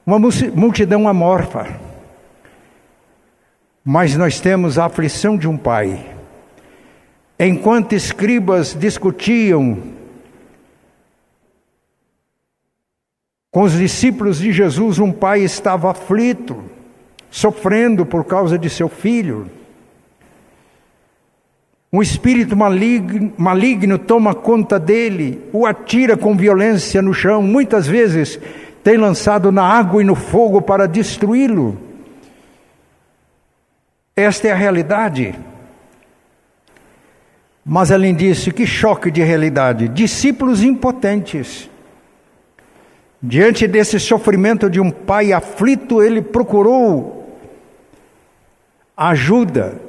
Uma 0.05 0.17
multidão 0.17 1.09
amorfa. 1.09 1.67
Mas 3.83 4.15
nós 4.15 4.39
temos 4.39 4.79
a 4.79 4.85
aflição 4.85 5.35
de 5.35 5.45
um 5.45 5.57
pai. 5.57 6.14
Enquanto 7.37 7.93
escribas 7.93 8.73
discutiam 8.73 9.77
com 13.51 13.63
os 13.63 13.73
discípulos 13.73 14.39
de 14.39 14.51
Jesus, 14.53 14.99
um 14.99 15.11
pai 15.11 15.41
estava 15.41 15.91
aflito, 15.91 16.63
sofrendo 17.29 18.05
por 18.05 18.23
causa 18.23 18.57
de 18.57 18.69
seu 18.69 18.87
filho. 18.87 19.49
Um 21.91 22.01
espírito 22.01 22.55
maligno, 22.55 23.33
maligno 23.37 23.97
toma 23.97 24.33
conta 24.33 24.77
dele, 24.79 25.41
o 25.53 25.65
atira 25.65 26.17
com 26.17 26.35
violência 26.35 27.01
no 27.01 27.13
chão, 27.13 27.41
muitas 27.41 27.87
vezes 27.87 28.39
tem 28.83 28.97
lançado 28.97 29.51
na 29.51 29.63
água 29.63 30.01
e 30.01 30.05
no 30.05 30.15
fogo 30.15 30.61
para 30.61 30.87
destruí-lo. 30.87 31.77
Esta 34.15 34.49
é 34.49 34.51
a 34.51 34.55
realidade. 34.55 35.35
Mas 37.65 37.91
além 37.91 38.13
disso, 38.13 38.51
que 38.51 38.67
choque 38.67 39.09
de 39.09 39.23
realidade! 39.23 39.87
Discípulos 39.87 40.61
impotentes. 40.61 41.67
Diante 43.19 43.67
desse 43.67 43.99
sofrimento 43.99 44.69
de 44.69 44.79
um 44.79 44.91
pai 44.91 45.33
aflito, 45.33 46.03
ele 46.03 46.21
procurou 46.21 47.25
ajuda 48.95 49.81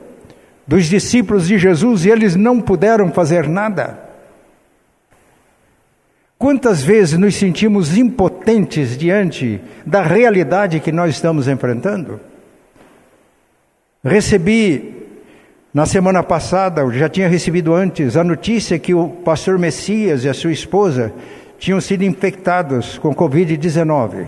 dos 0.66 0.86
discípulos 0.86 1.46
de 1.46 1.58
Jesus 1.58 2.06
e 2.06 2.10
eles 2.10 2.34
não 2.34 2.62
puderam 2.62 3.12
fazer 3.12 3.46
nada. 3.46 4.06
Quantas 6.38 6.82
vezes 6.82 7.18
nos 7.18 7.36
sentimos 7.36 7.96
impotentes 7.96 8.96
diante 8.96 9.60
da 9.84 10.02
realidade 10.02 10.80
que 10.80 10.90
nós 10.90 11.14
estamos 11.14 11.46
enfrentando? 11.46 12.20
Recebi 14.02 14.95
na 15.76 15.84
semana 15.84 16.22
passada, 16.22 16.80
eu 16.80 16.90
já 16.90 17.06
tinha 17.06 17.28
recebido 17.28 17.74
antes, 17.74 18.16
a 18.16 18.24
notícia 18.24 18.78
que 18.78 18.94
o 18.94 19.10
pastor 19.10 19.58
Messias 19.58 20.24
e 20.24 20.28
a 20.30 20.32
sua 20.32 20.50
esposa 20.50 21.12
tinham 21.58 21.82
sido 21.82 22.02
infectados 22.02 22.96
com 22.96 23.14
Covid-19. 23.14 24.24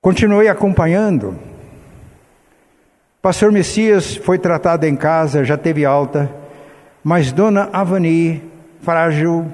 Continuei 0.00 0.48
acompanhando 0.48 1.38
Pastor 3.20 3.52
Messias 3.52 4.16
foi 4.16 4.38
tratado 4.38 4.86
em 4.86 4.96
casa, 4.96 5.44
já 5.44 5.58
teve 5.58 5.84
alta, 5.84 6.30
mas 7.02 7.32
Dona 7.32 7.68
Avani, 7.70 8.42
frágil, 8.80 9.44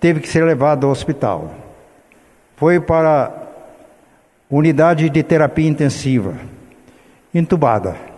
teve 0.00 0.18
que 0.18 0.28
ser 0.28 0.44
levada 0.44 0.84
ao 0.84 0.90
hospital. 0.90 1.54
Foi 2.56 2.80
para 2.80 3.26
a 3.26 3.30
unidade 4.50 5.08
de 5.08 5.22
terapia 5.22 5.68
intensiva, 5.68 6.34
entubada. 7.32 8.10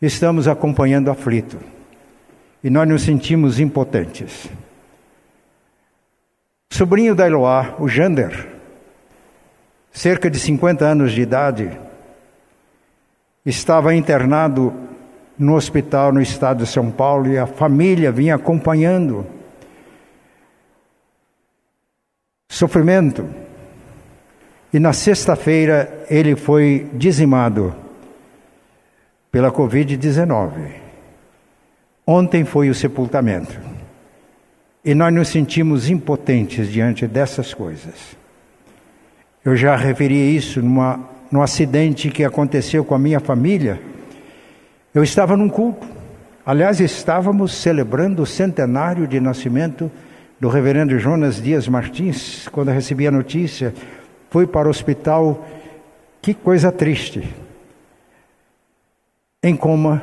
Estamos 0.00 0.46
acompanhando 0.46 1.10
aflito 1.10 1.58
e 2.62 2.70
nós 2.70 2.88
nos 2.88 3.02
sentimos 3.02 3.58
impotentes. 3.58 4.48
Sobrinho 6.70 7.16
da 7.16 7.26
Eloá, 7.26 7.74
o 7.80 7.88
Jander, 7.88 8.46
cerca 9.90 10.30
de 10.30 10.38
50 10.38 10.84
anos 10.84 11.10
de 11.10 11.20
idade, 11.20 11.76
estava 13.44 13.92
internado 13.92 14.72
no 15.36 15.56
hospital 15.56 16.12
no 16.12 16.22
estado 16.22 16.64
de 16.64 16.70
São 16.70 16.92
Paulo 16.92 17.32
e 17.32 17.36
a 17.36 17.46
família 17.46 18.12
vinha 18.12 18.36
acompanhando. 18.36 19.26
Sofrimento. 22.48 23.28
E 24.72 24.78
na 24.78 24.92
sexta-feira 24.92 26.06
ele 26.08 26.36
foi 26.36 26.88
dizimado 26.92 27.87
pela 29.30 29.50
Covid-19. 29.50 30.50
Ontem 32.06 32.44
foi 32.44 32.70
o 32.70 32.74
sepultamento. 32.74 33.58
E 34.84 34.94
nós 34.94 35.12
nos 35.12 35.28
sentimos 35.28 35.90
impotentes 35.90 36.70
diante 36.70 37.06
dessas 37.06 37.52
coisas. 37.52 38.16
Eu 39.44 39.56
já 39.56 39.76
referi 39.76 40.34
isso 40.34 40.62
numa 40.62 41.18
no 41.30 41.42
acidente 41.42 42.10
que 42.10 42.24
aconteceu 42.24 42.84
com 42.84 42.94
a 42.94 42.98
minha 42.98 43.20
família, 43.20 43.80
eu 44.94 45.02
estava 45.02 45.36
num 45.36 45.48
culto. 45.48 45.86
Aliás, 46.44 46.80
estávamos 46.80 47.52
celebrando 47.52 48.22
o 48.22 48.26
centenário 48.26 49.06
de 49.06 49.20
nascimento 49.20 49.90
do 50.40 50.48
reverendo 50.48 50.98
Jonas 50.98 51.42
Dias 51.42 51.68
Martins. 51.68 52.48
Quando 52.48 52.70
recebi 52.70 53.06
a 53.06 53.10
notícia, 53.10 53.74
fui 54.30 54.46
para 54.46 54.66
o 54.66 54.70
hospital. 54.70 55.46
Que 56.22 56.32
coisa 56.32 56.72
triste. 56.72 57.28
Em 59.42 59.54
coma. 59.56 60.02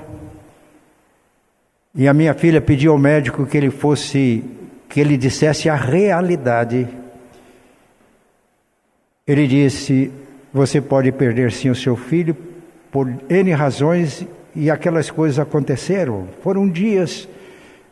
E 1.93 2.08
a 2.08 2.13
minha 2.13 2.34
filha 2.34 2.62
pediu 2.62 2.91
ao 2.91 2.98
médico 2.98 3.45
que 3.45 3.58
ele 3.58 3.69
fosse, 3.69 4.43
que 4.89 5.00
ele 5.00 5.17
dissesse 5.17 5.69
a 5.69 5.76
realidade. 5.76 6.88
Ele 9.28 9.48
disse: 9.48 10.12
Você 10.54 10.82
pode 10.82 11.12
perder 11.12 11.52
sim 11.52 11.69
o 11.69 11.76
seu 11.76 11.95
filho 11.95 12.36
por 12.91 13.08
N 13.30 13.52
razões, 13.52 14.26
e 14.56 14.71
aquelas 14.71 15.12
coisas 15.12 15.38
aconteceram. 15.38 16.28
Foram 16.41 16.67
dias 16.69 17.28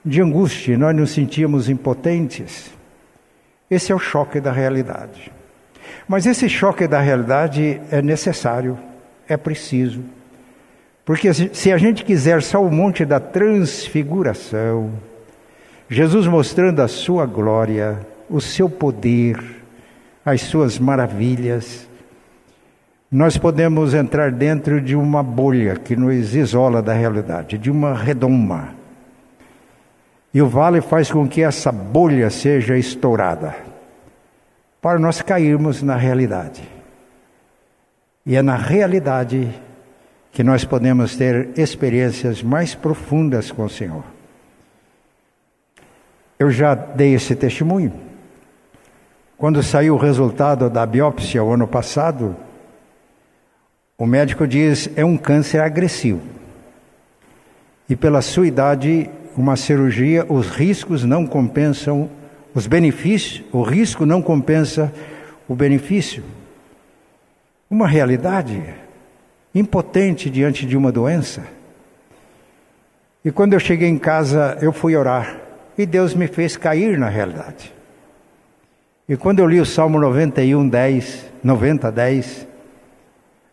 de 0.06 0.22
angústia, 0.22 0.78
nós 0.78 0.96
nos 0.96 1.12
sentíamos 1.12 1.70
impotentes. 1.70 2.72
Esse 3.70 3.92
é 3.92 3.96
o 3.96 4.00
choque 4.00 4.40
da 4.40 4.52
realidade. 4.52 5.32
Mas 6.08 6.26
esse 6.26 6.48
choque 6.48 6.88
da 6.88 7.00
realidade 7.00 7.82
é 7.90 8.02
necessário, 8.02 8.78
é 9.28 9.36
preciso. 9.38 10.04
Porque 11.06 11.34
se 11.34 11.72
a 11.72 11.78
gente 11.78 12.06
quiser 12.06 12.42
só 12.42 12.64
o 12.64 12.72
monte 12.72 13.04
da 13.04 13.20
transfiguração, 13.20 14.92
Jesus 15.90 16.28
mostrando 16.28 16.82
a 16.82 16.88
sua 16.88 17.26
glória, 17.26 18.00
o 18.30 18.40
seu 18.40 18.70
poder, 18.70 19.38
as 20.26 20.42
suas 20.42 20.80
maravilhas, 20.80 21.88
nós 23.12 23.38
podemos 23.38 23.94
entrar 23.94 24.32
dentro 24.32 24.82
de 24.82 24.96
uma 24.96 25.22
bolha 25.22 25.76
que 25.76 25.96
nos 25.96 26.34
isola 26.34 26.82
da 26.82 26.94
realidade, 26.94 27.58
de 27.58 27.70
uma 27.70 27.94
redoma. 27.94 28.70
E 30.34 30.42
o 30.42 30.48
vale 30.48 30.82
faz 30.82 31.12
com 31.12 31.28
que 31.28 31.44
essa 31.44 31.72
bolha 31.72 32.30
seja 32.30 32.76
estourada, 32.76 33.56
para 34.82 34.98
nós 34.98 35.22
cairmos 35.22 35.84
na 35.84 35.96
realidade. 35.96 36.64
E 38.26 38.36
é 38.36 38.42
na 38.42 38.56
realidade 38.56 39.54
que 40.34 40.44
nós 40.44 40.66
podemos 40.66 41.16
ter 41.16 41.50
experiências 41.56 42.42
mais 42.42 42.74
profundas 42.74 43.52
com 43.52 43.66
o 43.66 43.70
Senhor. 43.70 44.04
Eu 46.40 46.50
já 46.50 46.74
dei 46.74 47.14
esse 47.14 47.36
testemunho. 47.36 47.94
Quando 49.38 49.62
saiu 49.62 49.94
o 49.94 49.98
resultado 49.98 50.72
da 50.72 50.86
biópsia 50.88 51.44
o 51.44 51.54
ano 51.54 51.68
passado, 51.68 52.36
o 53.96 54.08
médico 54.08 54.48
diz 54.48 54.90
é 54.96 55.06
um 55.06 55.18
câncer 55.18 55.60
agressivo. 55.60 56.22
E 57.88 57.96
pela 57.96 58.22
sua 58.22 58.48
idade, 58.48 59.12
uma 59.38 59.56
cirurgia, 59.56 60.26
os 60.28 60.50
riscos 60.50 61.04
não 61.04 61.28
compensam 61.28 62.10
os 62.56 62.66
benefícios, 62.66 63.44
o 63.52 63.62
risco 63.62 64.04
não 64.04 64.22
compensa 64.22 64.92
o 65.48 65.54
benefício. 65.54 66.24
Uma 67.70 67.88
realidade 67.88 68.83
impotente 69.54 70.30
diante 70.30 70.66
de 70.66 70.76
uma 70.76 70.92
doença. 70.92 71.44
E 73.24 73.32
quando 73.32 73.54
eu 73.54 73.60
cheguei 73.60 73.88
em 73.88 73.98
casa, 73.98 74.58
eu 74.62 74.74
fui 74.74 74.96
orar 74.96 75.38
e 75.78 75.86
Deus 75.86 76.14
me 76.14 76.28
fez 76.28 76.58
cair 76.58 76.98
na 76.98 77.10
realidade. 77.10 77.74
E 79.08 79.16
quando 79.16 79.40
eu 79.40 79.48
li 79.48 79.60
o 79.60 79.66
Salmo 79.66 80.00
91, 80.00 80.68
10, 80.68 81.26
90, 81.44 81.92
10, 81.92 82.48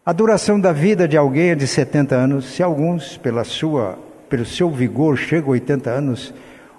a 0.04 0.12
duração 0.12 0.58
da 0.58 0.72
vida 0.72 1.06
de 1.06 1.16
alguém 1.16 1.50
é 1.50 1.54
de 1.54 1.66
70 1.66 2.14
anos, 2.14 2.46
se 2.46 2.62
alguns, 2.62 3.16
pela 3.16 3.44
sua, 3.44 3.98
pelo 4.28 4.44
seu 4.44 4.70
vigor, 4.70 5.16
chegam 5.16 5.48
a 5.48 5.52
80 5.52 5.90
anos, 5.90 6.32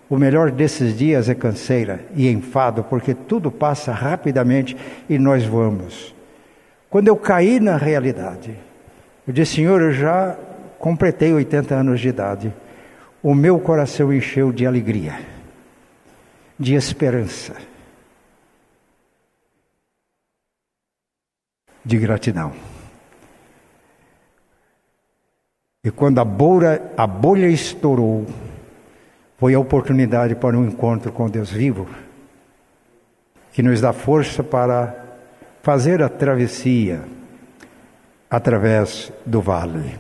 o 0.10 0.17
melhor 0.17 0.51
desses 0.51 0.97
dias 0.97 1.29
é 1.29 1.36
canseira 1.36 2.03
e 2.15 2.29
enfado, 2.29 2.84
porque 2.84 3.13
tudo 3.13 3.49
passa 3.49 3.93
rapidamente 3.93 4.75
e 5.07 5.17
nós 5.17 5.45
vamos. 5.45 6.13
Quando 6.89 7.07
eu 7.07 7.15
caí 7.15 7.60
na 7.60 7.77
realidade, 7.77 8.57
eu 9.27 9.34
disse, 9.34 9.55
Senhor, 9.55 9.81
eu 9.81 9.91
já 9.91 10.36
completei 10.79 11.31
80 11.31 11.75
anos 11.75 11.99
de 11.99 12.10
idade. 12.10 12.53
O 13.21 13.36
meu 13.36 13.60
coração 13.60 14.12
encheu 14.12 14.51
de 14.51 14.65
alegria, 14.65 15.19
de 16.57 16.73
esperança, 16.73 17.55
de 21.86 21.97
gratidão. 21.97 22.51
E 25.84 25.91
quando 25.91 26.19
a 26.19 26.25
bolha, 26.25 26.81
a 26.97 27.05
bolha 27.05 27.47
estourou, 27.47 28.25
foi 29.38 29.53
a 29.53 29.60
oportunidade 29.60 30.36
para 30.36 30.57
um 30.57 30.67
encontro 30.67 31.12
com 31.12 31.29
Deus 31.29 31.51
vivo, 31.51 31.88
que 33.53 33.62
nos 33.62 33.81
dá 33.81 33.93
força 33.93 34.43
para 34.43 34.95
fazer 35.62 36.01
a 36.01 36.10
travessia 36.10 37.03
através 38.31 39.11
do 39.25 39.41
vale. 39.41 39.99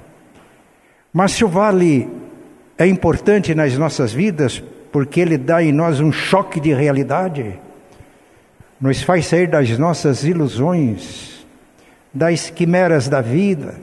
Mas 1.11 1.33
se 1.33 1.43
o 1.43 1.49
vale 1.49 2.09
é 2.77 2.87
importante 2.87 3.53
nas 3.53 3.77
nossas 3.77 4.13
vidas, 4.13 4.63
porque 4.89 5.19
ele 5.19 5.37
dá 5.37 5.61
em 5.61 5.73
nós 5.73 5.99
um 5.99 6.13
choque 6.13 6.57
de 6.61 6.73
realidade, 6.73 7.59
nos 8.79 9.03
faz 9.03 9.27
sair 9.27 9.47
das 9.47 9.77
nossas 9.77 10.23
ilusões, 10.23 11.45
das 12.13 12.49
quimeras 12.49 13.09
da 13.09 13.19
vida, 13.19 13.75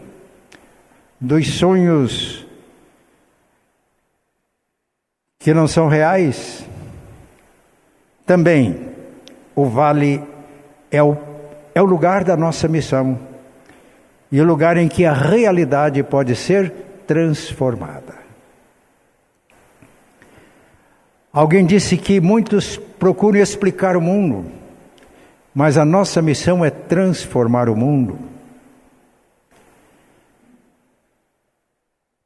dos 1.20 1.46
sonhos 1.58 2.46
que 5.38 5.52
não 5.52 5.68
são 5.68 5.88
reais. 5.88 6.64
Também 8.24 8.88
o 9.54 9.66
vale 9.66 10.22
é 10.90 11.02
o, 11.02 11.16
é 11.74 11.82
o 11.82 11.84
lugar 11.84 12.24
da 12.24 12.36
nossa 12.36 12.66
missão 12.66 13.28
e 14.30 14.40
o 14.40 14.44
lugar 14.44 14.76
em 14.76 14.88
que 14.88 15.04
a 15.04 15.12
realidade 15.12 16.02
pode 16.02 16.36
ser 16.36 16.72
transformada. 17.06 18.18
Alguém 21.32 21.64
disse 21.64 21.96
que 21.96 22.20
muitos 22.20 22.76
procuram 22.76 23.40
explicar 23.40 23.96
o 23.96 24.00
mundo, 24.00 24.50
mas 25.54 25.78
a 25.78 25.84
nossa 25.84 26.20
missão 26.20 26.64
é 26.64 26.70
transformar 26.70 27.68
o 27.68 27.76
mundo. 27.76 28.18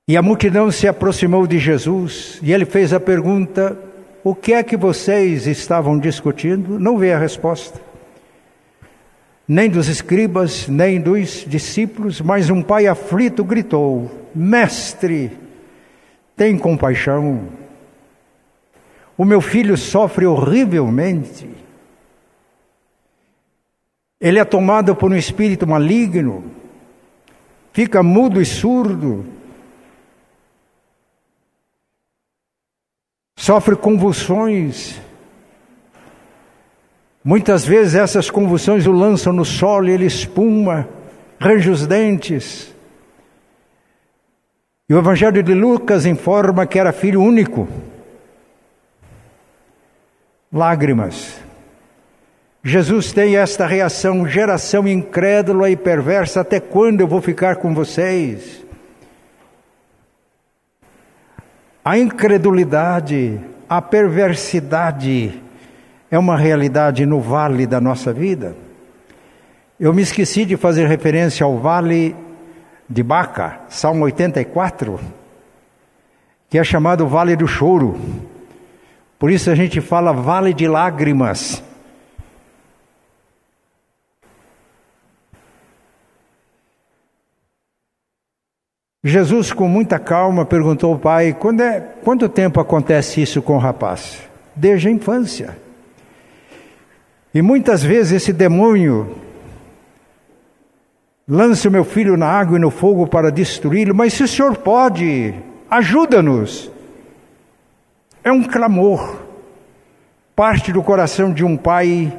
E 0.09 0.17
a 0.17 0.23
multidão 0.23 0.71
se 0.71 0.88
aproximou 0.88 1.47
de 1.47 1.59
Jesus 1.59 2.38
e 2.43 2.53
ele 2.53 2.65
fez 2.65 2.93
a 2.93 2.99
pergunta: 2.99 3.79
O 4.25 4.35
que 4.35 4.53
é 4.53 4.62
que 4.62 4.77
vocês 4.77 5.47
estavam 5.47 5.99
discutindo? 5.99 6.79
Não 6.79 6.99
vê 6.99 7.12
a 7.12 7.19
resposta 7.19 7.91
nem 9.46 9.68
dos 9.68 9.88
escribas, 9.88 10.68
nem 10.68 11.00
dos 11.00 11.44
discípulos, 11.46 12.20
mas 12.20 12.50
um 12.50 12.62
pai 12.62 12.87
aflito 12.87 13.44
gritou: 13.44 14.11
Mestre, 14.35 15.31
tem 16.37 16.57
compaixão. 16.59 17.48
O 19.16 19.24
meu 19.24 19.40
filho 19.40 19.76
sofre 19.76 20.26
horrivelmente. 20.26 21.48
Ele 24.20 24.38
é 24.38 24.44
tomado 24.44 24.94
por 24.94 25.11
um 25.11 25.16
espírito 25.16 25.66
maligno, 25.66 26.44
fica 27.72 28.05
mudo 28.05 28.40
e 28.40 28.46
surdo, 28.46 29.26
sofre 33.37 33.74
convulsões, 33.74 35.00
Muitas 37.24 37.64
vezes 37.64 37.94
essas 37.94 38.30
convulsões 38.30 38.87
o 38.87 38.92
lançam 38.92 39.32
no 39.32 39.44
solo 39.44 39.88
e 39.88 39.92
ele 39.92 40.06
espuma, 40.06 40.88
range 41.40 41.70
os 41.70 41.87
dentes. 41.87 42.74
E 44.88 44.94
o 44.94 44.98
Evangelho 44.98 45.42
de 45.42 45.54
Lucas 45.54 46.04
informa 46.04 46.66
que 46.66 46.78
era 46.78 46.92
filho 46.92 47.22
único. 47.22 47.68
Lágrimas. 50.52 51.40
Jesus 52.64 53.12
tem 53.12 53.37
esta 53.37 53.66
reação, 53.66 54.26
geração 54.26 54.87
incrédula 54.87 55.70
e 55.70 55.76
perversa, 55.76 56.42
até 56.42 56.61
quando 56.61 57.00
eu 57.00 57.08
vou 57.08 57.20
ficar 57.20 57.56
com 57.56 57.74
vocês? 57.74 58.62
A 61.85 61.98
incredulidade, 61.98 63.40
a 63.68 63.82
perversidade, 63.82 65.40
é 66.12 66.18
uma 66.18 66.37
realidade 66.37 67.07
no 67.07 67.20
vale 67.22 67.66
da 67.66 67.81
nossa 67.81 68.12
vida. 68.12 68.55
Eu 69.81 69.94
me 69.94 70.03
esqueci 70.03 70.44
de 70.44 70.59
fazer 70.59 70.87
referência 70.87 71.42
ao 71.42 71.59
vale 71.59 72.14
de 72.87 73.03
Baca, 73.03 73.61
Salmo 73.70 74.05
84, 74.05 75.01
que 76.51 76.59
é 76.59 76.62
chamado 76.62 77.09
Vale 77.09 77.35
do 77.35 77.48
Choro. 77.48 77.98
Por 79.18 79.31
isso 79.31 79.51
a 79.51 79.55
gente 79.55 79.81
fala 79.81 80.12
Vale 80.12 80.53
de 80.53 80.68
Lágrimas. 80.68 81.62
Jesus, 89.03 89.51
com 89.51 89.66
muita 89.66 89.98
calma, 89.98 90.44
perguntou 90.44 90.92
ao 90.92 90.98
pai: 90.98 91.33
quando 91.33 91.62
é, 91.62 91.81
quanto 91.81 92.29
tempo 92.29 92.61
acontece 92.61 93.22
isso 93.22 93.40
com 93.40 93.55
o 93.55 93.59
rapaz? 93.59 94.20
Desde 94.55 94.88
a 94.88 94.90
infância. 94.90 95.62
E 97.35 97.40
muitas 97.40 97.83
vezes 97.83 98.12
esse 98.12 98.33
demônio 98.33 99.16
lance 101.27 101.66
o 101.66 101.71
meu 101.71 101.85
filho 101.85 102.16
na 102.16 102.27
água 102.27 102.59
e 102.59 102.61
no 102.61 102.71
fogo 102.71 103.07
para 103.07 103.31
destruí-lo, 103.31 103.95
mas 103.95 104.12
se 104.12 104.23
o 104.23 104.29
Senhor 104.29 104.57
pode, 104.59 105.35
ajuda-nos. 105.71 106.71
É 108.23 108.31
um 108.31 108.42
clamor, 108.42 109.23
parte 110.37 110.73
do 110.73 110.83
coração 110.83 111.33
de 111.33 111.45
um 111.45 111.57
pai 111.57 112.12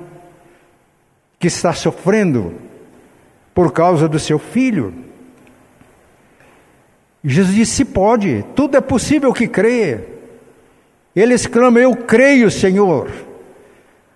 que 1.40 1.48
está 1.48 1.74
sofrendo 1.74 2.54
por 3.54 3.72
causa 3.72 4.08
do 4.08 4.20
seu 4.20 4.40
filho. 4.40 4.94
Jesus 7.24 7.56
disse: 7.56 7.76
se 7.76 7.86
pode, 7.86 8.44
tudo 8.56 8.76
é 8.76 8.82
possível 8.82 9.32
que 9.32 9.48
crê. 9.48 10.00
Ele 11.16 11.34
exclama: 11.34 11.80
Eu 11.80 11.96
creio, 11.96 12.50
Senhor, 12.50 13.10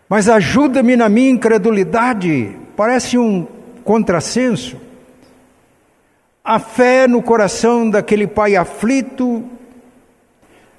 mas 0.10 0.30
ajuda-me 0.30 0.96
na 0.96 1.10
minha 1.10 1.30
incredulidade. 1.30 2.56
Parece 2.76 3.17
um 3.17 3.46
contrassenso. 3.84 4.78
A 6.43 6.60
fé 6.60 7.08
no 7.08 7.22
coração 7.22 7.89
daquele 7.89 8.26
pai 8.26 8.56
aflito 8.56 9.43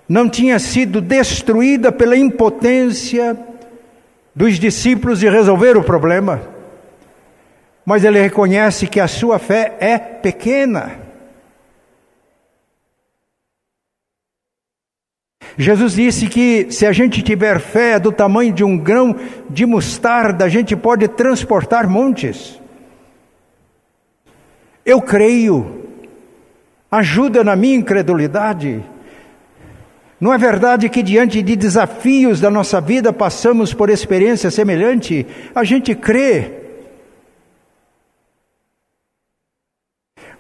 não 0.08 0.28
tinha 0.28 0.58
sido 0.58 1.00
destruída 1.00 1.92
pela 1.92 2.16
impotência 2.16 3.36
dos 4.34 4.58
discípulos 4.58 5.18
de 5.18 5.28
resolver 5.28 5.76
o 5.76 5.82
problema, 5.82 6.40
mas 7.84 8.04
ele 8.04 8.20
reconhece 8.20 8.86
que 8.86 9.00
a 9.00 9.08
sua 9.08 9.38
fé 9.38 9.76
é 9.80 9.98
pequena. 9.98 11.07
Jesus 15.60 15.94
disse 15.94 16.28
que 16.28 16.70
se 16.70 16.86
a 16.86 16.92
gente 16.92 17.20
tiver 17.20 17.58
fé 17.58 17.98
do 17.98 18.12
tamanho 18.12 18.52
de 18.52 18.62
um 18.62 18.78
grão 18.78 19.16
de 19.50 19.66
mostarda, 19.66 20.44
a 20.44 20.48
gente 20.48 20.76
pode 20.76 21.08
transportar 21.08 21.90
montes. 21.90 22.60
Eu 24.86 25.02
creio, 25.02 25.84
ajuda 26.88 27.42
na 27.42 27.56
minha 27.56 27.74
incredulidade. 27.74 28.84
Não 30.20 30.32
é 30.32 30.38
verdade 30.38 30.88
que 30.88 31.02
diante 31.02 31.42
de 31.42 31.56
desafios 31.56 32.40
da 32.40 32.50
nossa 32.50 32.80
vida 32.80 33.12
passamos 33.12 33.74
por 33.74 33.90
experiência 33.90 34.52
semelhante? 34.52 35.26
A 35.52 35.64
gente 35.64 35.92
crê. 35.92 36.52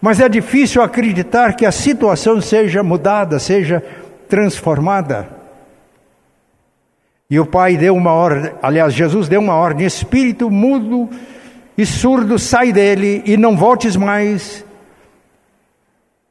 Mas 0.00 0.20
é 0.20 0.28
difícil 0.28 0.80
acreditar 0.80 1.54
que 1.54 1.66
a 1.66 1.72
situação 1.72 2.40
seja 2.40 2.84
mudada, 2.84 3.40
seja 3.40 3.82
transformada. 4.28 5.28
E 7.30 7.38
o 7.38 7.46
Pai 7.46 7.76
deu 7.76 7.94
uma 7.94 8.12
ordem, 8.12 8.52
aliás, 8.62 8.94
Jesus 8.94 9.28
deu 9.28 9.40
uma 9.40 9.54
ordem: 9.54 9.86
espírito 9.86 10.50
mudo 10.50 11.08
e 11.76 11.84
surdo, 11.84 12.38
sai 12.38 12.72
dele 12.72 13.22
e 13.24 13.36
não 13.36 13.56
voltes 13.56 13.96
mais. 13.96 14.64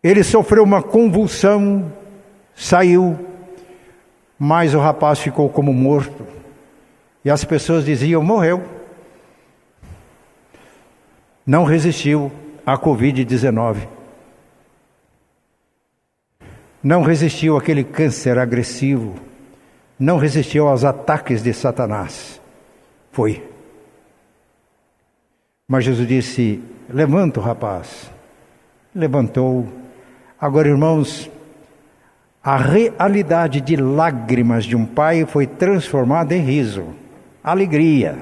Ele 0.03 0.23
sofreu 0.23 0.63
uma 0.63 0.81
convulsão, 0.81 1.91
saiu, 2.55 3.17
mas 4.39 4.73
o 4.73 4.79
rapaz 4.79 5.19
ficou 5.19 5.49
como 5.49 5.73
morto. 5.73 6.25
E 7.23 7.29
as 7.29 7.43
pessoas 7.43 7.85
diziam: 7.85 8.23
morreu. 8.23 8.63
Não 11.45 11.63
resistiu 11.63 12.31
à 12.65 12.77
Covid-19 12.77 13.96
não 16.87 17.01
resistiu 17.01 17.57
àquele 17.57 17.83
câncer 17.83 18.39
agressivo, 18.39 19.15
não 19.99 20.17
resistiu 20.17 20.69
aos 20.69 20.85
ataques 20.85 21.43
de 21.43 21.53
Satanás. 21.53 22.39
Foi. 23.11 23.43
Mas 25.67 25.83
Jesus 25.83 26.07
disse: 26.07 26.63
Levanta 26.89 27.41
o 27.41 27.43
rapaz. 27.43 28.09
Levantou. 28.95 29.67
Agora, 30.39 30.69
irmãos, 30.69 31.29
a 32.41 32.55
realidade 32.55 33.59
de 33.59 33.75
lágrimas 33.75 34.63
de 34.63 34.77
um 34.77 34.85
pai 34.85 35.25
foi 35.25 35.45
transformada 35.45 36.33
em 36.33 36.41
riso, 36.41 36.85
alegria. 37.43 38.17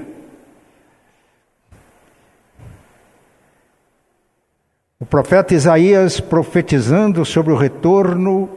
O 4.98 5.06
profeta 5.06 5.54
Isaías, 5.54 6.18
profetizando 6.18 7.24
sobre 7.24 7.52
o 7.52 7.56
retorno 7.56 8.55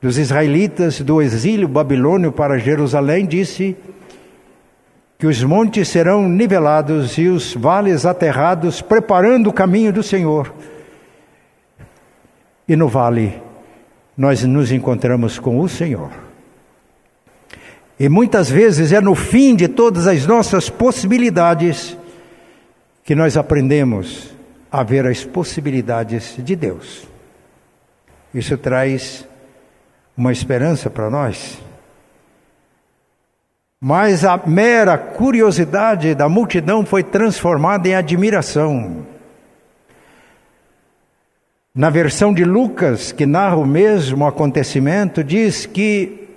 dos 0.00 0.18
israelitas 0.18 1.00
do 1.00 1.20
exílio 1.20 1.66
babilônio 1.66 2.30
para 2.30 2.58
Jerusalém, 2.58 3.26
disse 3.26 3.76
que 5.18 5.26
os 5.26 5.42
montes 5.42 5.88
serão 5.88 6.28
nivelados 6.28 7.18
e 7.18 7.26
os 7.26 7.54
vales 7.54 8.06
aterrados, 8.06 8.80
preparando 8.80 9.48
o 9.48 9.52
caminho 9.52 9.92
do 9.92 10.02
Senhor. 10.02 10.52
E 12.68 12.76
no 12.76 12.88
vale 12.88 13.48
nós 14.16 14.42
nos 14.42 14.72
encontramos 14.72 15.38
com 15.38 15.60
o 15.60 15.68
Senhor. 15.68 16.10
E 18.00 18.08
muitas 18.08 18.50
vezes 18.50 18.92
é 18.92 19.00
no 19.00 19.14
fim 19.14 19.54
de 19.54 19.68
todas 19.68 20.08
as 20.08 20.26
nossas 20.26 20.68
possibilidades 20.68 21.96
que 23.04 23.14
nós 23.14 23.36
aprendemos 23.36 24.30
a 24.70 24.82
ver 24.82 25.06
as 25.06 25.24
possibilidades 25.24 26.34
de 26.38 26.56
Deus. 26.56 27.06
Isso 28.34 28.58
traz 28.58 29.26
uma 30.18 30.32
esperança 30.32 30.90
para 30.90 31.08
nós. 31.08 31.58
Mas 33.80 34.24
a 34.24 34.36
mera 34.36 34.98
curiosidade 34.98 36.14
da 36.14 36.28
multidão 36.28 36.84
foi 36.84 37.02
transformada 37.02 37.88
em 37.88 37.94
admiração. 37.94 39.06
Na 41.74 41.88
versão 41.88 42.34
de 42.34 42.44
Lucas, 42.44 43.12
que 43.12 43.24
narra 43.24 43.56
o 43.56 43.64
mesmo 43.64 44.26
acontecimento, 44.26 45.22
diz 45.22 45.64
que 45.64 46.28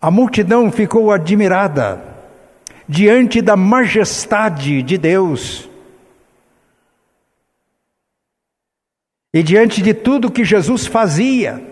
a 0.00 0.10
multidão 0.10 0.70
ficou 0.70 1.10
admirada 1.10 2.00
diante 2.88 3.42
da 3.42 3.56
majestade 3.56 4.80
de 4.82 4.96
Deus 4.96 5.68
E 9.32 9.42
diante 9.42 9.82
de 9.82 9.92
tudo 9.92 10.30
que 10.30 10.44
Jesus 10.44 10.86
fazia, 10.86 11.62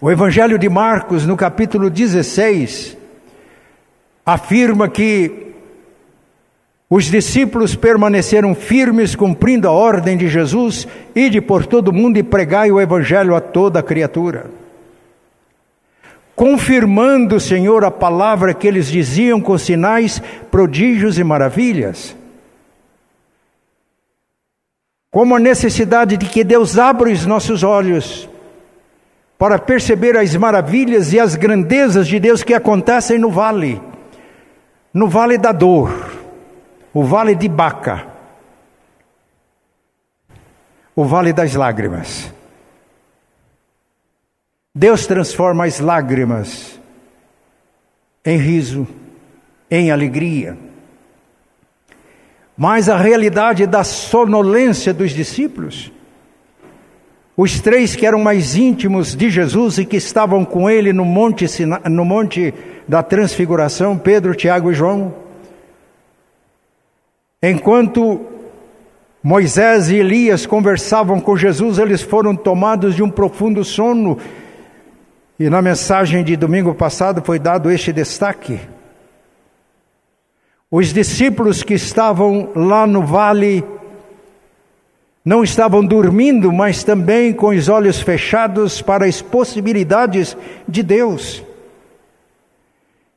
o 0.00 0.10
Evangelho 0.10 0.58
de 0.58 0.68
Marcos, 0.68 1.26
no 1.26 1.36
capítulo 1.36 1.90
16, 1.90 2.96
afirma 4.24 4.88
que 4.88 5.48
os 6.88 7.04
discípulos 7.04 7.76
permaneceram 7.76 8.54
firmes, 8.54 9.14
cumprindo 9.14 9.68
a 9.68 9.70
ordem 9.70 10.16
de 10.16 10.28
Jesus, 10.28 10.88
ide 11.14 11.40
por 11.40 11.66
todo 11.66 11.92
mundo 11.92 12.16
e 12.16 12.22
pregai 12.22 12.72
o 12.72 12.80
Evangelho 12.80 13.34
a 13.34 13.40
toda 13.40 13.82
criatura. 13.82 14.50
Confirmando, 16.34 17.38
Senhor, 17.38 17.84
a 17.84 17.90
palavra 17.90 18.54
que 18.54 18.66
eles 18.66 18.86
diziam 18.86 19.40
com 19.40 19.58
sinais, 19.58 20.22
prodígios 20.50 21.18
e 21.18 21.24
maravilhas 21.24 22.16
como 25.10 25.34
a 25.34 25.40
necessidade 25.40 26.16
de 26.16 26.26
que 26.26 26.44
Deus 26.44 26.78
abra 26.78 27.10
os 27.10 27.26
nossos 27.26 27.64
olhos 27.64 28.29
para 29.40 29.58
perceber 29.58 30.18
as 30.18 30.36
maravilhas 30.36 31.14
e 31.14 31.18
as 31.18 31.34
grandezas 31.34 32.06
de 32.06 32.20
Deus 32.20 32.42
que 32.42 32.52
acontecem 32.52 33.18
no 33.18 33.30
vale, 33.30 33.80
no 34.92 35.08
vale 35.08 35.38
da 35.38 35.50
dor, 35.50 36.12
o 36.92 37.02
vale 37.02 37.34
de 37.34 37.48
Baca, 37.48 38.06
o 40.94 41.04
vale 41.04 41.32
das 41.32 41.54
lágrimas. 41.54 42.30
Deus 44.74 45.06
transforma 45.06 45.64
as 45.64 45.80
lágrimas 45.80 46.78
em 48.22 48.36
riso, 48.36 48.86
em 49.70 49.90
alegria 49.90 50.56
mas 52.60 52.90
a 52.90 52.98
realidade 52.98 53.66
da 53.66 53.82
sonolência 53.82 54.92
dos 54.92 55.12
discípulos. 55.12 55.90
Os 57.42 57.58
três 57.58 57.96
que 57.96 58.04
eram 58.04 58.18
mais 58.18 58.54
íntimos 58.54 59.16
de 59.16 59.30
Jesus 59.30 59.78
e 59.78 59.86
que 59.86 59.96
estavam 59.96 60.44
com 60.44 60.68
ele 60.68 60.92
no 60.92 61.06
monte, 61.06 61.46
no 61.88 62.04
monte 62.04 62.52
da 62.86 63.02
transfiguração, 63.02 63.96
Pedro, 63.96 64.34
Tiago 64.34 64.70
e 64.70 64.74
João. 64.74 65.14
Enquanto 67.42 68.20
Moisés 69.22 69.88
e 69.88 69.96
Elias 69.96 70.44
conversavam 70.44 71.18
com 71.18 71.34
Jesus, 71.34 71.78
eles 71.78 72.02
foram 72.02 72.36
tomados 72.36 72.94
de 72.94 73.02
um 73.02 73.08
profundo 73.08 73.64
sono. 73.64 74.18
E 75.38 75.48
na 75.48 75.62
mensagem 75.62 76.22
de 76.22 76.36
domingo 76.36 76.74
passado 76.74 77.22
foi 77.24 77.38
dado 77.38 77.70
este 77.70 77.90
destaque. 77.90 78.60
Os 80.70 80.92
discípulos 80.92 81.62
que 81.62 81.72
estavam 81.72 82.50
lá 82.54 82.86
no 82.86 83.00
vale 83.00 83.64
não 85.24 85.44
estavam 85.44 85.84
dormindo, 85.84 86.52
mas 86.52 86.82
também 86.82 87.32
com 87.32 87.48
os 87.48 87.68
olhos 87.68 88.00
fechados 88.00 88.80
para 88.80 89.04
as 89.04 89.20
possibilidades 89.20 90.36
de 90.66 90.82
Deus. 90.82 91.42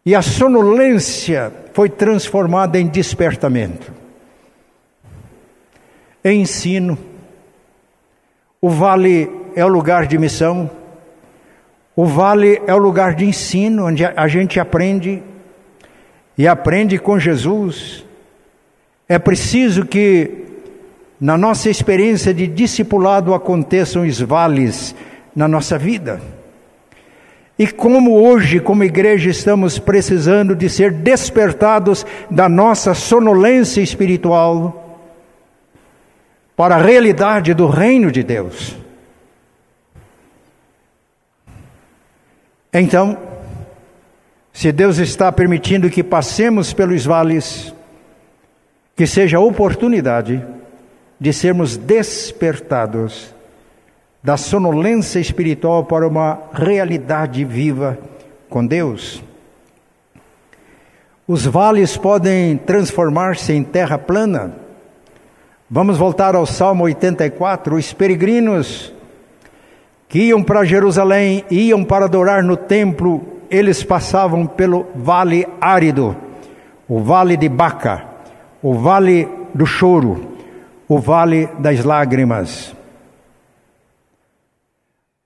E 0.06 0.13
a 0.13 0.22
sonolência 0.22 1.52
foi 1.74 1.89
transformada 1.89 2.78
em 2.78 2.88
despertamento, 2.88 3.92
em 6.24 6.42
ensino. 6.42 6.98
O 8.62 8.70
vale 8.70 9.30
é 9.56 9.63
o 9.63 9.70
lugar 9.70 10.06
de 10.06 10.18
missão, 10.18 10.70
o 11.96 12.06
vale 12.06 12.62
é 12.68 12.74
o 12.74 12.78
lugar 12.78 13.16
de 13.16 13.26
ensino, 13.26 13.86
onde 13.86 14.06
a 14.06 14.28
gente 14.28 14.60
aprende 14.60 15.24
e 16.38 16.48
aprende 16.48 16.98
com 16.98 17.18
Jesus. 17.18 18.04
É 19.08 19.18
preciso 19.18 19.86
que 19.86 20.53
na 21.24 21.38
nossa 21.38 21.70
experiência 21.70 22.34
de 22.34 22.46
discipulado 22.46 23.34
aconteçam 23.34 24.06
os 24.06 24.20
vales 24.20 24.94
na 25.34 25.48
nossa 25.48 25.78
vida. 25.78 26.22
E 27.58 27.66
como 27.66 28.20
hoje, 28.22 28.60
como 28.60 28.84
igreja, 28.84 29.30
estamos 29.30 29.80
precisando 29.80 30.54
de 30.54 30.70
ser 30.70 30.92
despertados 30.92 32.06
da 32.30 32.50
nossa 32.50 32.94
sonolência 32.94 33.80
espiritual 33.80 35.00
para 36.58 36.76
a 36.76 36.82
realidade 36.82 37.54
do 37.54 37.68
reino 37.68 38.12
de 38.12 38.22
Deus. 38.22 38.76
Então, 42.74 43.18
se 44.52 44.74
Deus 44.74 44.98
está 44.98 45.32
permitindo 45.32 45.90
que 45.90 46.04
passemos 46.04 46.74
pelos 46.74 47.06
vales, 47.06 47.74
que 48.94 49.08
seja 49.08 49.40
oportunidade 49.40 50.46
de 51.24 51.32
sermos 51.32 51.78
despertados 51.78 53.34
da 54.22 54.36
sonolência 54.36 55.22
espiritual 55.22 55.86
para 55.86 56.06
uma 56.06 56.38
realidade 56.52 57.46
viva 57.46 57.98
com 58.50 58.68
Deus. 58.68 59.24
Os 61.26 61.46
vales 61.46 61.96
podem 61.96 62.58
transformar-se 62.58 63.54
em 63.54 63.64
terra 63.64 63.98
plana. 63.98 64.54
Vamos 65.70 65.98
voltar 65.98 66.36
ao 66.36 66.46
Salmo 66.46 66.84
84. 66.84 67.78
Os 67.78 67.94
peregrinos 67.94 68.92
que 70.10 70.24
iam 70.24 70.44
para 70.44 70.66
Jerusalém, 70.66 71.46
iam 71.50 71.86
para 71.86 72.04
adorar 72.04 72.44
no 72.44 72.58
templo, 72.58 73.24
eles 73.50 73.82
passavam 73.82 74.46
pelo 74.46 74.88
vale 74.94 75.48
árido, 75.62 76.18
o 76.86 77.00
vale 77.00 77.38
de 77.38 77.48
Baca, 77.48 78.04
o 78.62 78.74
vale 78.74 79.26
do 79.54 79.66
choro, 79.66 80.33
o 80.88 81.00
vale 81.00 81.48
das 81.60 81.84
lágrimas. 81.84 82.76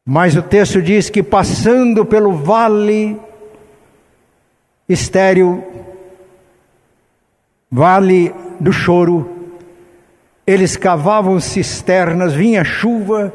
Mas 0.06 0.36
o 0.36 0.42
texto 0.42 0.82
diz 0.82 1.10
que 1.10 1.22
passando 1.22 2.06
pelo 2.06 2.32
vale 2.34 3.20
estéril, 4.88 5.64
vale 7.70 8.34
do 8.60 8.72
choro, 8.72 9.30
eles 10.46 10.78
cavavam 10.78 11.40
cisternas, 11.42 12.34
vinha 12.34 12.64
chuva 12.64 13.34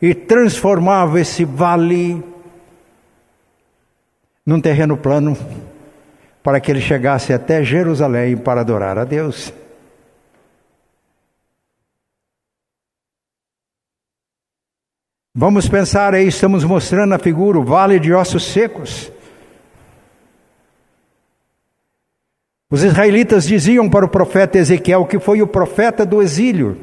e 0.00 0.14
transformava 0.14 1.18
esse 1.18 1.42
vale 1.42 2.22
num 4.44 4.60
terreno 4.60 4.98
plano 4.98 5.34
para 6.42 6.60
que 6.60 6.70
ele 6.70 6.82
chegasse 6.82 7.32
até 7.32 7.64
Jerusalém 7.64 8.36
para 8.36 8.60
adorar 8.60 8.98
a 8.98 9.04
Deus. 9.04 9.50
Vamos 15.36 15.68
pensar 15.68 16.14
aí, 16.14 16.28
estamos 16.28 16.62
mostrando 16.62 17.12
a 17.12 17.18
figura, 17.18 17.58
o 17.58 17.64
vale 17.64 17.98
de 17.98 18.12
ossos 18.12 18.44
secos. 18.44 19.10
Os 22.70 22.84
israelitas 22.84 23.44
diziam 23.44 23.90
para 23.90 24.04
o 24.04 24.08
profeta 24.08 24.58
Ezequiel, 24.58 25.04
que 25.06 25.18
foi 25.18 25.42
o 25.42 25.46
profeta 25.48 26.06
do 26.06 26.22
exílio, 26.22 26.78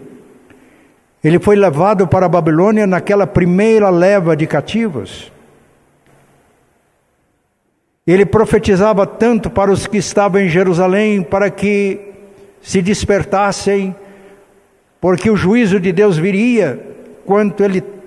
ele 1.23 1.39
foi 1.39 1.55
levado 1.55 2.05
para 2.07 2.25
a 2.25 2.29
Babilônia 2.29 2.85
naquela 2.85 3.25
primeira 3.25 3.89
leva 3.89 4.35
de 4.35 4.45
cativos. 4.45 5.31
Ele 8.05 8.25
profetizava 8.25 9.07
tanto 9.07 9.49
para 9.49 9.71
os 9.71 9.87
que 9.87 9.97
estavam 9.97 10.41
em 10.41 10.49
Jerusalém, 10.49 11.23
para 11.23 11.49
que 11.49 12.01
se 12.61 12.81
despertassem, 12.81 13.95
porque 14.99 15.29
o 15.29 15.37
juízo 15.37 15.79
de 15.79 15.93
Deus 15.93 16.17
viria, 16.17 16.77
quanto 17.23 17.63
ele 17.63 18.00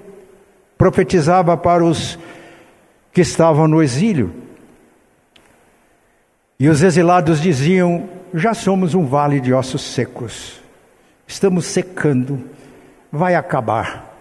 profetizava 0.77 1.57
para 1.57 1.85
os 1.85 2.19
que 3.13 3.21
estavam 3.21 3.69
no 3.69 3.83
exílio. 3.83 4.35
E 6.59 6.69
os 6.69 6.83
exilados 6.83 7.41
diziam: 7.41 8.09
Já 8.33 8.55
somos 8.55 8.95
um 8.95 9.07
vale 9.07 9.41
de 9.41 9.53
ossos 9.53 9.83
secos, 9.83 10.61
estamos 11.27 11.67
secando, 11.67 12.43
vai 13.11 13.35
acabar. 13.35 14.13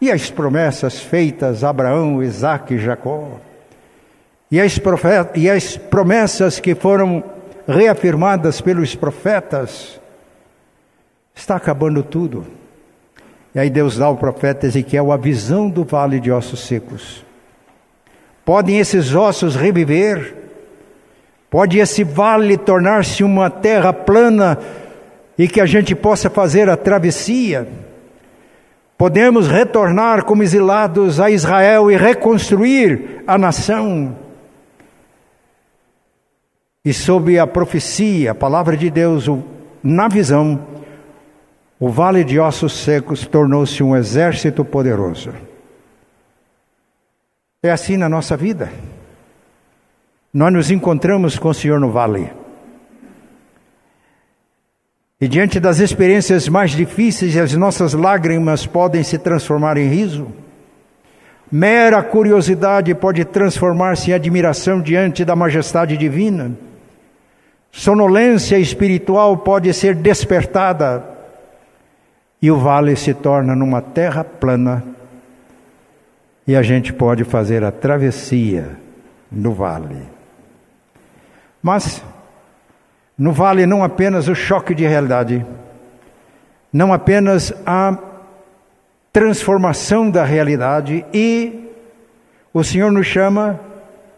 E 0.00 0.10
as 0.10 0.30
promessas 0.30 1.00
feitas 1.00 1.64
a 1.64 1.70
Abraão, 1.70 2.22
Isaac 2.22 2.74
e 2.74 2.78
Jacó, 2.78 3.40
e 4.50 4.60
as, 4.60 4.78
profetas, 4.78 5.42
e 5.42 5.48
as 5.48 5.76
promessas 5.76 6.60
que 6.60 6.74
foram 6.74 7.24
reafirmadas 7.66 8.60
pelos 8.60 8.94
profetas, 8.94 9.98
está 11.34 11.56
acabando 11.56 12.02
tudo. 12.02 12.46
E 13.54 13.58
aí 13.60 13.70
Deus 13.70 13.96
dá 13.96 14.06
ao 14.06 14.16
profeta 14.16 14.66
Ezequiel 14.66 15.12
a 15.12 15.16
visão 15.16 15.70
do 15.70 15.84
vale 15.84 16.18
de 16.18 16.32
ossos 16.32 16.60
secos. 16.66 17.24
Podem 18.44 18.78
esses 18.78 19.14
ossos 19.14 19.54
reviver? 19.54 20.34
Pode 21.48 21.78
esse 21.78 22.02
vale 22.02 22.56
tornar-se 22.56 23.22
uma 23.22 23.48
terra 23.48 23.92
plana 23.92 24.58
e 25.38 25.46
que 25.46 25.60
a 25.60 25.66
gente 25.66 25.94
possa 25.94 26.28
fazer 26.28 26.68
a 26.68 26.76
travessia? 26.76 27.68
Podemos 28.98 29.46
retornar 29.46 30.24
como 30.24 30.42
exilados 30.42 31.20
a 31.20 31.30
Israel 31.30 31.90
e 31.90 31.96
reconstruir 31.96 33.22
a 33.24 33.38
nação? 33.38 34.16
E 36.84 36.92
sob 36.92 37.38
a 37.38 37.46
profecia, 37.46 38.32
a 38.32 38.34
palavra 38.34 38.76
de 38.76 38.90
Deus, 38.90 39.26
na 39.82 40.08
visão, 40.08 40.60
o 41.78 41.88
vale 41.88 42.22
de 42.22 42.38
ossos 42.38 42.72
secos 42.72 43.26
tornou-se 43.26 43.82
um 43.82 43.96
exército 43.96 44.64
poderoso. 44.64 45.32
É 47.62 47.70
assim 47.70 47.96
na 47.96 48.08
nossa 48.08 48.36
vida. 48.36 48.70
Nós 50.32 50.52
nos 50.52 50.70
encontramos 50.70 51.38
com 51.38 51.48
o 51.48 51.54
Senhor 51.54 51.80
no 51.80 51.90
vale. 51.90 52.30
E 55.20 55.26
diante 55.26 55.58
das 55.58 55.78
experiências 55.78 56.48
mais 56.48 56.72
difíceis, 56.72 57.36
as 57.36 57.54
nossas 57.54 57.94
lágrimas 57.94 58.66
podem 58.66 59.02
se 59.02 59.16
transformar 59.16 59.76
em 59.76 59.88
riso. 59.88 60.28
Mera 61.50 62.02
curiosidade 62.02 62.94
pode 62.94 63.24
transformar-se 63.24 64.10
em 64.10 64.14
admiração 64.14 64.80
diante 64.80 65.24
da 65.24 65.36
majestade 65.36 65.96
divina. 65.96 66.52
Sonolência 67.70 68.58
espiritual 68.58 69.38
pode 69.38 69.72
ser 69.72 69.94
despertada 69.94 71.13
e 72.44 72.50
o 72.50 72.58
vale 72.58 72.94
se 72.94 73.14
torna 73.14 73.56
numa 73.56 73.80
terra 73.80 74.22
plana 74.22 74.84
e 76.46 76.54
a 76.54 76.60
gente 76.62 76.92
pode 76.92 77.24
fazer 77.24 77.64
a 77.64 77.72
travessia 77.72 78.72
no 79.32 79.54
vale. 79.54 79.96
Mas 81.62 82.04
no 83.16 83.32
vale 83.32 83.64
não 83.64 83.82
apenas 83.82 84.28
o 84.28 84.34
choque 84.34 84.74
de 84.74 84.86
realidade, 84.86 85.42
não 86.70 86.92
apenas 86.92 87.50
a 87.64 87.96
transformação 89.10 90.10
da 90.10 90.22
realidade 90.22 91.02
e 91.14 91.72
o 92.52 92.62
Senhor 92.62 92.92
nos 92.92 93.06
chama 93.06 93.58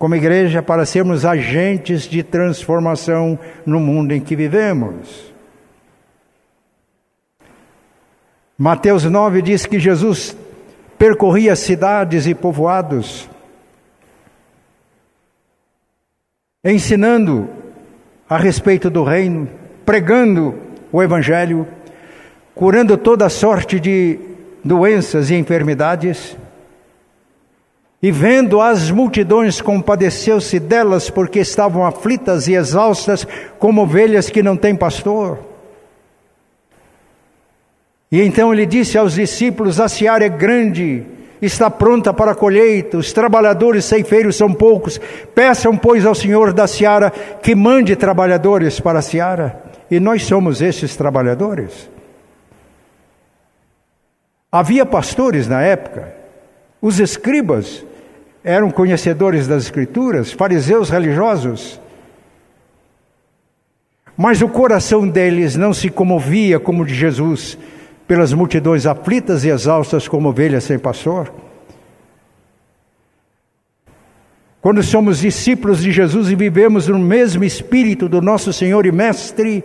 como 0.01 0.17
igreja 0.17 0.61
para 0.61 0.85
sermos 0.85 1.25
agentes 1.25 2.09
de 2.09 2.25
transformação 2.25 3.39
no 3.65 3.79
mundo 3.79 4.11
em 4.11 4.21
que 4.21 4.35
vivemos. 4.35 5.36
Mateus 8.59 9.05
9 9.05 9.43
diz 9.43 9.67
que 9.67 9.79
Jesus 9.79 10.35
percorria 10.99 11.55
cidades 11.55 12.27
e 12.27 12.35
povoados, 12.35 13.29
ensinando 16.65 17.51
a 18.27 18.39
respeito 18.39 18.89
do 18.89 19.05
reino, 19.05 19.47
pregando 19.85 20.55
o 20.91 21.03
Evangelho, 21.03 21.69
curando 22.55 22.97
toda 22.97 23.29
sorte 23.29 23.79
de 23.79 24.19
doenças 24.65 25.29
e 25.29 25.35
enfermidades. 25.35 26.35
E 28.03 28.11
vendo 28.11 28.61
as 28.63 28.91
multidões, 28.91 29.61
compadeceu-se 29.61 30.59
delas, 30.59 31.11
porque 31.11 31.41
estavam 31.41 31.85
aflitas 31.85 32.49
e 32.49 32.55
exaustas, 32.55 33.27
como 33.59 33.83
ovelhas 33.83 34.31
que 34.31 34.43
não 34.43 34.57
têm 34.57 34.75
pastor. 34.75 35.46
E 38.11 38.23
então 38.23 38.53
ele 38.53 38.67
disse 38.67 38.97
aos 38.97 39.15
discípulos: 39.15 39.81
A 39.81 39.89
seara 39.89 40.25
é 40.25 40.29
grande 40.29 41.05
está 41.41 41.71
pronta 41.71 42.13
para 42.13 42.33
a 42.33 42.35
colheita, 42.35 42.97
os 42.97 43.13
trabalhadores 43.13 43.85
ceifeiros 43.85 44.37
são 44.37 44.53
poucos. 44.53 45.01
Peçam, 45.35 45.77
pois, 45.77 46.07
ao 46.07 46.15
Senhor 46.15 46.53
da 46.53 46.67
seara 46.67 47.11
que 47.11 47.55
mande 47.55 47.97
trabalhadores 47.97 48.81
para 48.81 49.01
a 49.01 49.03
seara. 49.03 49.63
E 49.91 50.01
nós 50.01 50.25
somos 50.25 50.61
esses 50.61 50.97
trabalhadores. 50.97 51.89
Havia 54.51 54.87
pastores 54.87 55.47
na 55.47 55.61
época, 55.61 56.15
os 56.81 56.99
escribas 56.99 57.85
eram 58.43 58.71
conhecedores 58.71 59.47
das 59.47 59.65
Escrituras, 59.65 60.33
fariseus 60.33 60.89
religiosos, 60.89 61.81
mas 64.17 64.41
o 64.41 64.49
coração 64.49 65.07
deles 65.07 65.57
não 65.57 65.75
se 65.75 65.91
comovia 65.91 66.59
como 66.59 66.83
o 66.83 66.87
de 66.87 66.95
Jesus 66.95 67.59
pelas 68.07 68.33
multidões 68.33 68.87
aflitas 68.87 69.45
e 69.45 69.49
exaustas 69.49 70.07
como 70.07 70.29
ovelhas 70.29 70.65
sem 70.65 70.79
pastor. 70.79 71.33
Quando 74.61 74.83
somos 74.83 75.21
discípulos 75.21 75.81
de 75.81 75.93
Jesus 75.93 76.31
e 76.31 76.35
vivemos 76.35 76.89
no 76.89 76.99
mesmo 76.99 77.45
espírito 77.45 78.09
do 78.09 78.21
nosso 78.21 78.53
Senhor 78.53 78.85
e 78.85 78.93
Mestre, 78.93 79.63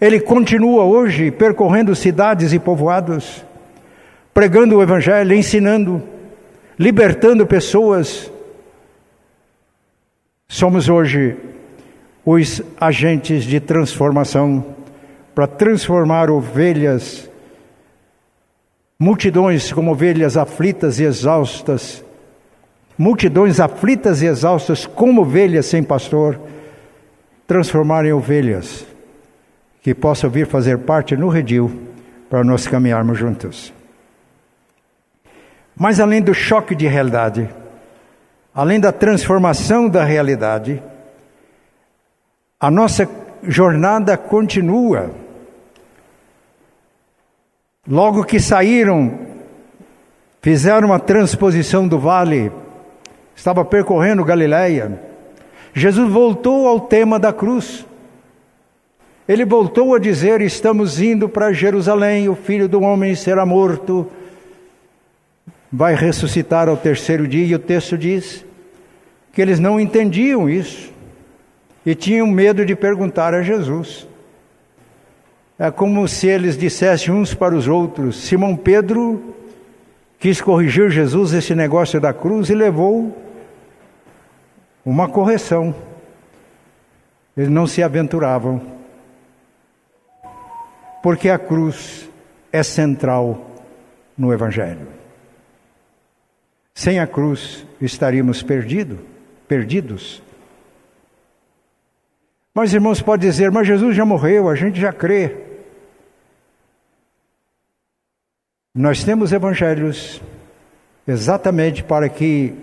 Ele 0.00 0.20
continua 0.20 0.84
hoje 0.84 1.30
percorrendo 1.30 1.94
cidades 1.94 2.52
e 2.52 2.58
povoados, 2.58 3.44
pregando 4.32 4.76
o 4.76 4.82
Evangelho, 4.82 5.34
ensinando, 5.34 6.02
libertando 6.78 7.46
pessoas. 7.46 8.30
Somos 10.48 10.88
hoje 10.88 11.36
os 12.24 12.62
agentes 12.80 13.44
de 13.44 13.58
transformação 13.58 14.64
para 15.34 15.48
transformar 15.48 16.30
ovelhas 16.30 17.28
multidões 18.98 19.72
como 19.72 19.90
ovelhas 19.92 20.36
aflitas 20.36 20.98
e 20.98 21.04
exaustas, 21.04 22.04
multidões 22.96 23.60
aflitas 23.60 24.22
e 24.22 24.26
exaustas 24.26 24.86
como 24.86 25.22
ovelhas 25.22 25.66
sem 25.66 25.82
pastor, 25.82 26.38
transformar 27.46 28.06
em 28.06 28.12
ovelhas 28.12 28.86
que 29.82 29.94
possam 29.94 30.30
vir 30.30 30.46
fazer 30.46 30.78
parte 30.78 31.16
no 31.16 31.28
redil 31.28 31.70
para 32.30 32.42
nós 32.42 32.66
caminharmos 32.66 33.18
juntos. 33.18 33.72
Mas 35.76 35.98
além 35.98 36.22
do 36.22 36.32
choque 36.32 36.74
de 36.74 36.86
realidade, 36.86 37.48
além 38.54 38.78
da 38.78 38.92
transformação 38.92 39.88
da 39.88 40.04
realidade, 40.04 40.82
a 42.58 42.70
nossa 42.70 43.08
jornada 43.42 44.16
continua 44.16 45.10
Logo 47.86 48.24
que 48.24 48.40
saíram, 48.40 49.18
fizeram 50.40 50.88
uma 50.88 50.98
transposição 50.98 51.86
do 51.86 51.98
vale, 51.98 52.50
estava 53.36 53.62
percorrendo 53.62 54.24
Galiléia. 54.24 54.98
Jesus 55.74 56.10
voltou 56.10 56.66
ao 56.66 56.80
tema 56.80 57.18
da 57.18 57.30
cruz. 57.30 57.84
Ele 59.28 59.44
voltou 59.44 59.94
a 59.94 59.98
dizer: 59.98 60.40
Estamos 60.40 60.98
indo 60.98 61.28
para 61.28 61.52
Jerusalém, 61.52 62.28
o 62.28 62.34
filho 62.34 62.68
do 62.68 62.80
homem 62.80 63.14
será 63.14 63.44
morto, 63.44 64.10
vai 65.70 65.94
ressuscitar 65.94 66.70
ao 66.70 66.78
terceiro 66.78 67.28
dia. 67.28 67.44
E 67.44 67.54
o 67.54 67.58
texto 67.58 67.98
diz 67.98 68.44
que 69.30 69.42
eles 69.42 69.58
não 69.58 69.78
entendiam 69.78 70.48
isso 70.48 70.90
e 71.84 71.94
tinham 71.94 72.26
medo 72.26 72.64
de 72.64 72.74
perguntar 72.74 73.34
a 73.34 73.42
Jesus. 73.42 74.06
É 75.58 75.70
como 75.70 76.06
se 76.08 76.26
eles 76.26 76.58
dissessem 76.58 77.14
uns 77.14 77.32
para 77.32 77.54
os 77.54 77.68
outros. 77.68 78.16
Simão 78.16 78.56
Pedro 78.56 79.34
quis 80.18 80.40
corrigir 80.40 80.90
Jesus 80.90 81.32
esse 81.32 81.54
negócio 81.54 82.00
da 82.00 82.12
cruz 82.12 82.50
e 82.50 82.54
levou 82.54 83.16
uma 84.84 85.08
correção. 85.08 85.74
Eles 87.36 87.48
não 87.48 87.66
se 87.66 87.82
aventuravam. 87.82 88.60
Porque 91.02 91.28
a 91.28 91.38
cruz 91.38 92.08
é 92.52 92.62
central 92.62 93.50
no 94.16 94.32
Evangelho. 94.32 94.88
Sem 96.74 96.98
a 96.98 97.06
cruz 97.06 97.64
estaríamos 97.80 98.42
perdido, 98.42 98.98
perdidos. 99.46 100.22
Mas 102.54 102.72
irmãos, 102.72 103.02
pode 103.02 103.22
dizer, 103.22 103.50
mas 103.50 103.66
Jesus 103.66 103.96
já 103.96 104.04
morreu, 104.04 104.48
a 104.48 104.54
gente 104.54 104.80
já 104.80 104.92
crê. 104.92 105.36
Nós 108.72 109.02
temos 109.02 109.32
evangelhos 109.32 110.22
exatamente 111.06 111.82
para 111.82 112.08
que 112.08 112.54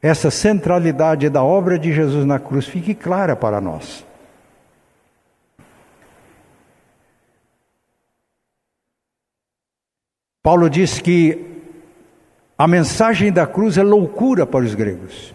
essa 0.00 0.30
centralidade 0.30 1.28
da 1.28 1.42
obra 1.42 1.78
de 1.78 1.92
Jesus 1.92 2.24
na 2.24 2.38
cruz 2.38 2.66
fique 2.66 2.94
clara 2.94 3.36
para 3.36 3.60
nós. 3.60 4.04
Paulo 10.42 10.70
diz 10.70 11.00
que 11.00 11.62
a 12.56 12.66
mensagem 12.66 13.30
da 13.30 13.46
cruz 13.46 13.76
é 13.76 13.82
loucura 13.82 14.46
para 14.46 14.64
os 14.64 14.74
gregos, 14.74 15.34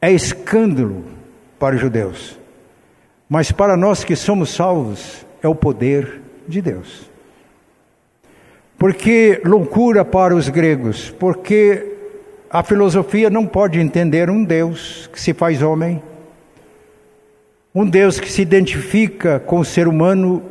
é 0.00 0.10
escândalo 0.10 1.17
para 1.58 1.74
os 1.74 1.80
judeus, 1.80 2.38
mas 3.28 3.50
para 3.52 3.76
nós 3.76 4.04
que 4.04 4.16
somos 4.16 4.50
salvos 4.50 5.26
é 5.42 5.48
o 5.48 5.54
poder 5.54 6.20
de 6.46 6.62
Deus. 6.62 7.08
Porque 8.78 9.40
loucura 9.44 10.04
para 10.04 10.34
os 10.34 10.48
gregos, 10.48 11.10
porque 11.10 11.96
a 12.48 12.62
filosofia 12.62 13.28
não 13.28 13.46
pode 13.46 13.80
entender 13.80 14.30
um 14.30 14.44
Deus 14.44 15.10
que 15.12 15.20
se 15.20 15.34
faz 15.34 15.62
homem, 15.62 16.00
um 17.74 17.84
Deus 17.84 18.18
que 18.18 18.30
se 18.30 18.40
identifica 18.40 19.40
com 19.40 19.58
o 19.58 19.64
ser 19.64 19.86
humano 19.88 20.42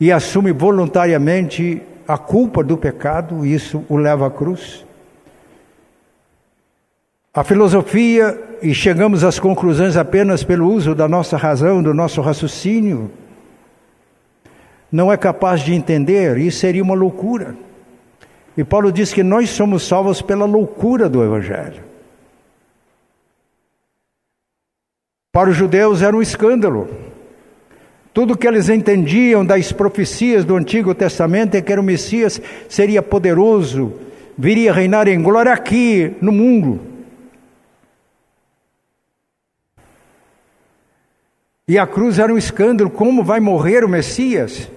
e 0.00 0.12
assume 0.12 0.52
voluntariamente 0.52 1.82
a 2.06 2.16
culpa 2.16 2.64
do 2.64 2.78
pecado, 2.78 3.44
isso 3.44 3.84
o 3.88 3.96
leva 3.96 4.28
à 4.28 4.30
cruz. 4.30 4.86
A 7.38 7.44
filosofia, 7.44 8.36
e 8.60 8.74
chegamos 8.74 9.22
às 9.22 9.38
conclusões 9.38 9.96
apenas 9.96 10.42
pelo 10.42 10.68
uso 10.68 10.92
da 10.92 11.06
nossa 11.06 11.36
razão, 11.36 11.80
do 11.80 11.94
nosso 11.94 12.20
raciocínio, 12.20 13.12
não 14.90 15.12
é 15.12 15.16
capaz 15.16 15.60
de 15.60 15.72
entender, 15.72 16.36
isso 16.38 16.58
seria 16.58 16.82
uma 16.82 16.96
loucura. 16.96 17.54
E 18.56 18.64
Paulo 18.64 18.90
diz 18.90 19.12
que 19.12 19.22
nós 19.22 19.50
somos 19.50 19.86
salvos 19.86 20.20
pela 20.20 20.46
loucura 20.46 21.08
do 21.08 21.22
Evangelho. 21.22 21.80
Para 25.32 25.50
os 25.50 25.56
judeus 25.56 26.02
era 26.02 26.16
um 26.16 26.20
escândalo. 26.20 26.88
Tudo 28.12 28.36
que 28.36 28.48
eles 28.48 28.68
entendiam 28.68 29.46
das 29.46 29.70
profecias 29.70 30.44
do 30.44 30.56
Antigo 30.56 30.92
Testamento 30.92 31.54
é 31.54 31.62
que 31.62 31.72
o 31.72 31.84
Messias 31.84 32.42
seria 32.68 33.00
poderoso, 33.00 33.92
viria 34.36 34.72
reinar 34.72 35.06
em 35.06 35.22
glória 35.22 35.52
aqui 35.52 36.16
no 36.20 36.32
mundo. 36.32 36.97
E 41.68 41.78
a 41.78 41.86
cruz 41.86 42.18
era 42.18 42.32
um 42.32 42.38
escândalo: 42.38 42.88
como 42.88 43.22
vai 43.22 43.38
morrer 43.38 43.84
o 43.84 43.88
Messias? 43.88 44.70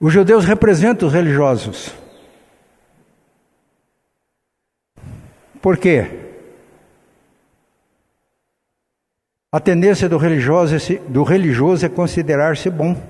Os 0.00 0.12
judeus 0.12 0.44
representam 0.44 1.06
os 1.06 1.14
religiosos. 1.14 1.94
Por 5.62 5.78
quê? 5.78 6.06
A 9.50 9.60
tendência 9.60 10.08
do 10.08 10.18
religioso, 10.18 10.74
é 10.74 10.96
do 11.08 11.22
religioso 11.22 11.86
é 11.86 11.88
considerar-se 11.88 12.68
bom. 12.68 13.00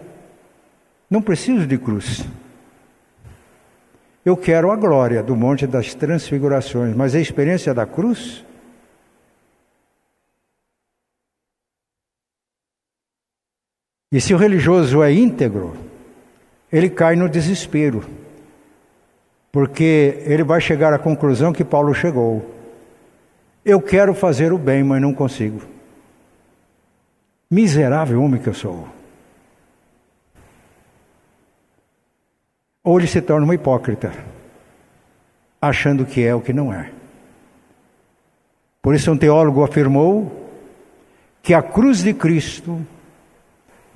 Não 1.10 1.20
preciso 1.20 1.66
de 1.66 1.76
cruz. 1.76 2.24
Eu 4.24 4.36
quero 4.36 4.70
a 4.70 4.76
glória 4.76 5.22
do 5.22 5.34
Monte 5.34 5.66
das 5.66 5.94
Transfigurações, 5.94 6.94
mas 6.94 7.14
a 7.14 7.20
experiência 7.20 7.74
da 7.74 7.86
cruz 7.86 8.44
E 14.10 14.20
se 14.20 14.32
o 14.32 14.36
religioso 14.36 15.02
é 15.02 15.12
íntegro, 15.12 15.76
ele 16.72 16.88
cai 16.88 17.16
no 17.16 17.28
desespero, 17.28 18.04
porque 19.50 20.22
ele 20.24 20.44
vai 20.44 20.60
chegar 20.60 20.92
à 20.92 20.98
conclusão 20.98 21.52
que 21.52 21.64
Paulo 21.64 21.92
chegou. 21.92 22.54
Eu 23.64 23.80
quero 23.80 24.14
fazer 24.14 24.52
o 24.52 24.58
bem, 24.58 24.84
mas 24.84 25.02
não 25.02 25.12
consigo. 25.12 25.60
Miserável 27.50 28.22
homem 28.22 28.40
que 28.40 28.48
eu 28.48 28.54
sou. 28.54 28.88
Ou 32.84 32.98
ele 32.98 33.08
se 33.08 33.20
torna 33.20 33.44
um 33.44 33.52
hipócrita, 33.52 34.12
achando 35.60 36.06
que 36.06 36.24
é 36.24 36.32
o 36.32 36.40
que 36.40 36.52
não 36.52 36.72
é. 36.72 36.92
Por 38.80 38.94
isso, 38.94 39.10
um 39.10 39.18
teólogo 39.18 39.64
afirmou 39.64 40.48
que 41.42 41.52
a 41.52 41.60
cruz 41.60 42.04
de 42.04 42.14
Cristo 42.14 42.86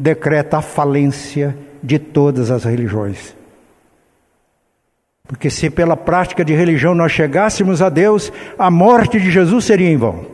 decreta 0.01 0.57
a 0.57 0.63
falência 0.63 1.55
de 1.83 1.99
todas 1.99 2.51
as 2.51 2.65
religiões. 2.65 3.37
Porque 5.29 5.51
se 5.51 5.69
pela 5.69 5.95
prática 5.95 6.43
de 6.43 6.55
religião 6.55 6.95
nós 6.95 7.13
chegássemos 7.13 7.83
a 7.83 7.91
Deus, 7.91 8.33
a 8.59 8.71
morte 8.71 9.21
de 9.21 9.31
Jesus 9.31 9.67
seria 9.67 9.91
em 9.91 9.99
vão. 9.99 10.25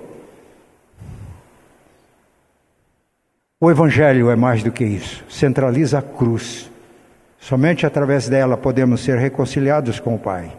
O 3.60 3.68
Evangelho 3.68 4.30
é 4.30 4.36
mais 4.36 4.62
do 4.62 4.70
que 4.70 4.84
isso, 4.84 5.24
centraliza 5.28 5.98
a 5.98 6.02
cruz. 6.02 6.70
Somente 7.40 7.84
através 7.84 8.28
dela 8.28 8.56
podemos 8.56 9.00
ser 9.00 9.18
reconciliados 9.18 9.98
com 9.98 10.14
o 10.14 10.18
Pai. 10.18 10.52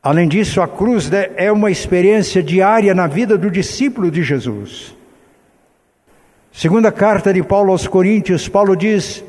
Além 0.00 0.28
disso, 0.28 0.62
a 0.62 0.68
cruz 0.68 1.10
é 1.12 1.50
uma 1.50 1.72
experiência 1.72 2.40
diária 2.40 2.94
na 2.94 3.08
vida 3.08 3.36
do 3.36 3.50
discípulo 3.50 4.12
de 4.12 4.22
Jesus. 4.22 4.96
Segunda 6.58 6.90
carta 6.90 7.32
de 7.32 7.40
Paulo 7.40 7.70
aos 7.70 7.86
Coríntios, 7.86 8.48
Paulo 8.48 8.74
diz: 8.74 9.22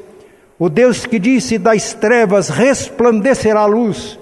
o 0.57 0.67
Deus 0.67 1.05
que 1.05 1.19
disse 1.19 1.59
das 1.59 1.93
trevas 1.93 2.49
resplandecerá 2.49 3.59
a 3.59 3.65
luz, 3.67 4.17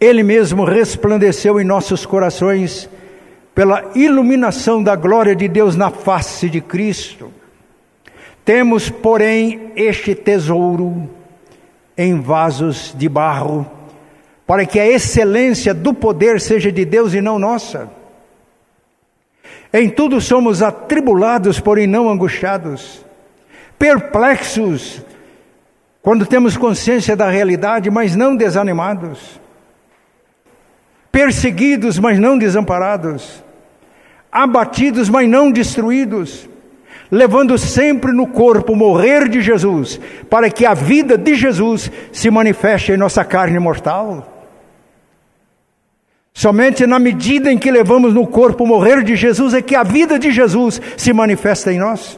Ele 0.00 0.22
mesmo 0.22 0.64
resplandeceu 0.64 1.60
em 1.60 1.64
nossos 1.64 2.06
corações 2.06 2.88
pela 3.54 3.84
iluminação 3.94 4.82
da 4.82 4.96
glória 4.96 5.36
de 5.36 5.46
Deus 5.46 5.76
na 5.76 5.90
face 5.90 6.48
de 6.48 6.62
Cristo. 6.62 7.30
Temos, 8.46 8.88
porém, 8.88 9.70
este 9.76 10.14
tesouro 10.14 11.06
em 11.98 12.18
vasos 12.18 12.94
de 12.96 13.10
barro, 13.10 13.70
para 14.46 14.64
que 14.64 14.80
a 14.80 14.86
excelência 14.86 15.74
do 15.74 15.92
poder 15.92 16.40
seja 16.40 16.72
de 16.72 16.86
Deus 16.86 17.12
e 17.12 17.20
não 17.20 17.38
nossa. 17.38 17.97
Em 19.72 19.88
tudo 19.88 20.20
somos 20.20 20.62
atribulados, 20.62 21.60
porém 21.60 21.86
não 21.86 22.08
angustiados. 22.08 23.04
Perplexos, 23.78 25.02
quando 26.02 26.24
temos 26.24 26.56
consciência 26.56 27.14
da 27.14 27.28
realidade, 27.28 27.90
mas 27.90 28.16
não 28.16 28.34
desanimados, 28.34 29.38
perseguidos, 31.12 31.98
mas 31.98 32.18
não 32.18 32.38
desamparados, 32.38 33.42
abatidos, 34.32 35.08
mas 35.08 35.28
não 35.28 35.50
destruídos, 35.50 36.48
levando 37.10 37.58
sempre 37.58 38.10
no 38.10 38.26
corpo 38.26 38.72
o 38.72 38.76
morrer 38.76 39.28
de 39.28 39.42
Jesus, 39.42 40.00
para 40.30 40.48
que 40.50 40.64
a 40.64 40.74
vida 40.74 41.18
de 41.18 41.34
Jesus 41.34 41.90
se 42.10 42.30
manifeste 42.30 42.92
em 42.92 42.96
nossa 42.96 43.24
carne 43.24 43.58
mortal. 43.58 44.37
Somente 46.38 46.86
na 46.86 47.00
medida 47.00 47.50
em 47.50 47.58
que 47.58 47.68
levamos 47.68 48.14
no 48.14 48.24
corpo 48.24 48.62
o 48.62 48.66
morrer 48.68 49.02
de 49.02 49.16
Jesus 49.16 49.54
é 49.54 49.60
que 49.60 49.74
a 49.74 49.82
vida 49.82 50.20
de 50.20 50.30
Jesus 50.30 50.80
se 50.96 51.12
manifesta 51.12 51.72
em 51.72 51.80
nós. 51.80 52.16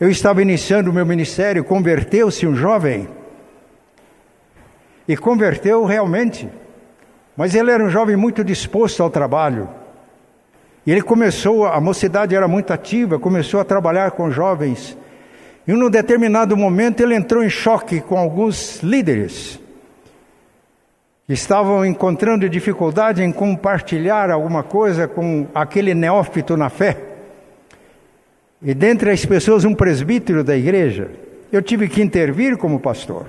Eu 0.00 0.10
estava 0.10 0.42
iniciando 0.42 0.90
o 0.90 0.92
meu 0.92 1.06
ministério, 1.06 1.62
converteu-se 1.62 2.44
um 2.44 2.56
jovem. 2.56 3.06
E 5.06 5.16
converteu 5.16 5.84
realmente. 5.84 6.48
Mas 7.36 7.54
ele 7.54 7.70
era 7.70 7.84
um 7.84 7.88
jovem 7.88 8.16
muito 8.16 8.42
disposto 8.42 9.00
ao 9.00 9.08
trabalho. 9.08 9.68
E 10.84 10.90
ele 10.90 11.02
começou, 11.02 11.68
a 11.68 11.80
mocidade 11.80 12.34
era 12.34 12.48
muito 12.48 12.72
ativa, 12.72 13.16
começou 13.16 13.60
a 13.60 13.64
trabalhar 13.64 14.10
com 14.10 14.28
jovens. 14.28 14.98
E 15.68 15.72
num 15.72 15.88
determinado 15.88 16.56
momento 16.56 17.00
ele 17.00 17.14
entrou 17.14 17.44
em 17.44 17.48
choque 17.48 18.00
com 18.00 18.18
alguns 18.18 18.82
líderes 18.82 19.61
estavam 21.32 21.84
encontrando 21.84 22.48
dificuldade 22.48 23.22
em 23.22 23.32
compartilhar 23.32 24.30
alguma 24.30 24.62
coisa 24.62 25.08
com 25.08 25.46
aquele 25.54 25.94
neófito 25.94 26.56
na 26.56 26.68
fé. 26.68 26.96
E 28.62 28.74
dentre 28.74 29.10
as 29.10 29.24
pessoas, 29.24 29.64
um 29.64 29.74
presbítero 29.74 30.44
da 30.44 30.56
igreja, 30.56 31.10
eu 31.50 31.60
tive 31.60 31.88
que 31.88 32.02
intervir 32.02 32.56
como 32.56 32.78
pastor. 32.78 33.26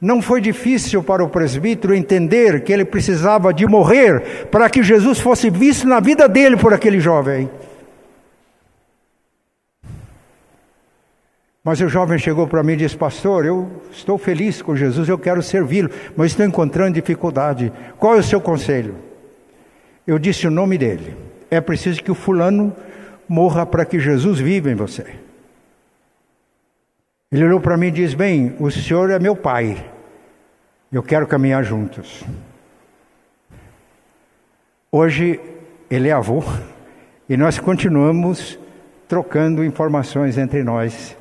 Não 0.00 0.20
foi 0.20 0.40
difícil 0.40 1.02
para 1.02 1.24
o 1.24 1.28
presbítero 1.28 1.94
entender 1.94 2.62
que 2.62 2.72
ele 2.72 2.84
precisava 2.84 3.52
de 3.52 3.66
morrer 3.66 4.46
para 4.50 4.68
que 4.68 4.82
Jesus 4.82 5.18
fosse 5.18 5.48
visto 5.48 5.88
na 5.88 6.00
vida 6.00 6.28
dele 6.28 6.56
por 6.56 6.74
aquele 6.74 7.00
jovem. 7.00 7.48
Mas 11.66 11.80
o 11.80 11.88
jovem 11.88 12.16
chegou 12.16 12.46
para 12.46 12.62
mim 12.62 12.74
e 12.74 12.76
disse: 12.76 12.96
Pastor, 12.96 13.44
eu 13.44 13.68
estou 13.90 14.16
feliz 14.16 14.62
com 14.62 14.76
Jesus, 14.76 15.08
eu 15.08 15.18
quero 15.18 15.42
servi-lo, 15.42 15.90
mas 16.14 16.30
estou 16.30 16.46
encontrando 16.46 16.94
dificuldade. 16.94 17.72
Qual 17.98 18.14
é 18.14 18.18
o 18.20 18.22
seu 18.22 18.40
conselho? 18.40 18.94
Eu 20.06 20.16
disse 20.16 20.46
o 20.46 20.50
nome 20.50 20.78
dele. 20.78 21.16
É 21.50 21.60
preciso 21.60 22.04
que 22.04 22.10
o 22.12 22.14
fulano 22.14 22.72
morra 23.28 23.66
para 23.66 23.84
que 23.84 23.98
Jesus 23.98 24.38
viva 24.38 24.70
em 24.70 24.76
você. 24.76 25.06
Ele 27.32 27.46
olhou 27.46 27.60
para 27.60 27.76
mim 27.76 27.88
e 27.88 27.90
disse: 27.90 28.14
Bem, 28.14 28.54
o 28.60 28.70
senhor 28.70 29.10
é 29.10 29.18
meu 29.18 29.34
pai, 29.34 29.90
eu 30.92 31.02
quero 31.02 31.26
caminhar 31.26 31.64
juntos. 31.64 32.22
Hoje 34.92 35.40
ele 35.90 36.10
é 36.10 36.12
avô 36.12 36.44
e 37.28 37.36
nós 37.36 37.58
continuamos 37.58 38.56
trocando 39.08 39.64
informações 39.64 40.38
entre 40.38 40.62
nós. 40.62 41.15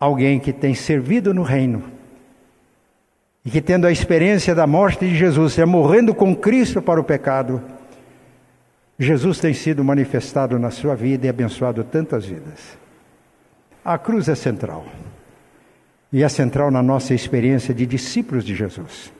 Alguém 0.00 0.40
que 0.40 0.52
tem 0.52 0.74
servido 0.74 1.32
no 1.32 1.42
reino 1.42 1.84
e 3.44 3.50
que, 3.50 3.60
tendo 3.60 3.86
a 3.86 3.92
experiência 3.92 4.54
da 4.54 4.66
morte 4.66 5.06
de 5.06 5.14
Jesus, 5.14 5.58
é 5.58 5.64
morrendo 5.64 6.14
com 6.14 6.34
Cristo 6.34 6.82
para 6.82 6.98
o 6.98 7.04
pecado 7.04 7.62
Jesus 9.02 9.38
tem 9.38 9.54
sido 9.54 9.82
manifestado 9.82 10.58
na 10.58 10.70
sua 10.70 10.94
vida 10.94 11.24
e 11.24 11.30
abençoado 11.30 11.82
tantas 11.82 12.26
vidas. 12.26 12.76
A 13.82 13.96
cruz 13.96 14.28
é 14.28 14.34
central. 14.34 14.84
E 16.12 16.22
é 16.22 16.28
central 16.28 16.70
na 16.70 16.82
nossa 16.82 17.14
experiência 17.14 17.72
de 17.72 17.86
discípulos 17.86 18.44
de 18.44 18.54
Jesus. 18.54 19.10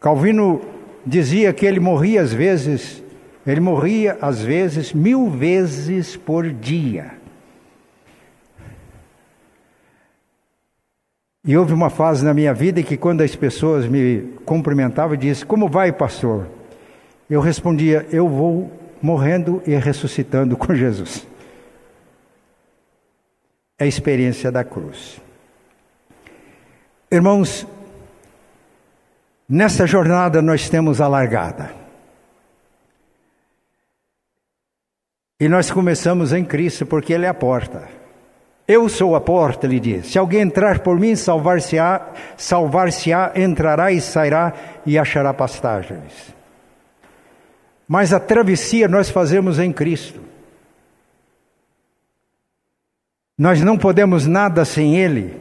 Calvino 0.00 0.60
dizia 1.06 1.52
que 1.52 1.64
ele 1.64 1.78
morria 1.78 2.20
às 2.20 2.32
vezes, 2.32 3.00
ele 3.46 3.60
morria 3.60 4.18
às 4.20 4.42
vezes 4.42 4.92
mil 4.92 5.30
vezes 5.30 6.16
por 6.16 6.50
dia. 6.50 7.12
E 11.44 11.56
houve 11.56 11.72
uma 11.72 11.88
fase 11.88 12.24
na 12.24 12.34
minha 12.34 12.52
vida 12.52 12.82
que 12.82 12.96
quando 12.96 13.22
as 13.22 13.34
pessoas 13.34 13.86
me 13.86 14.34
cumprimentavam 14.44 15.14
e 15.14 15.18
diziam, 15.18 15.48
como 15.48 15.68
vai 15.68 15.90
pastor? 15.90 16.46
Eu 17.28 17.40
respondia, 17.40 18.06
eu 18.10 18.28
vou 18.28 18.70
morrendo 19.00 19.62
e 19.66 19.74
ressuscitando 19.74 20.56
com 20.56 20.74
Jesus. 20.74 21.26
É 23.78 23.84
a 23.84 23.86
experiência 23.86 24.52
da 24.52 24.62
cruz. 24.62 25.18
Irmãos, 27.10 27.66
nessa 29.48 29.86
jornada 29.86 30.42
nós 30.42 30.68
temos 30.68 31.00
a 31.00 31.08
largada. 31.08 31.72
E 35.40 35.48
nós 35.48 35.70
começamos 35.70 36.34
em 36.34 36.44
Cristo 36.44 36.84
porque 36.84 37.14
Ele 37.14 37.24
é 37.24 37.28
a 37.28 37.34
porta. 37.34 37.99
Eu 38.70 38.88
sou 38.88 39.16
a 39.16 39.20
porta, 39.20 39.66
ele 39.66 39.80
diz. 39.80 40.06
Se 40.06 40.16
alguém 40.16 40.42
entrar 40.42 40.78
por 40.78 40.96
mim, 40.96 41.16
salvar-se-á, 41.16 42.06
salvar-se-á, 42.36 43.32
entrará 43.34 43.90
e 43.90 44.00
sairá 44.00 44.54
e 44.86 44.96
achará 44.96 45.34
pastagens. 45.34 46.32
Mas 47.88 48.12
a 48.12 48.20
travessia 48.20 48.86
nós 48.86 49.10
fazemos 49.10 49.58
em 49.58 49.72
Cristo. 49.72 50.20
Nós 53.36 53.60
não 53.60 53.76
podemos 53.76 54.28
nada 54.28 54.64
sem 54.64 54.96
Ele, 54.96 55.34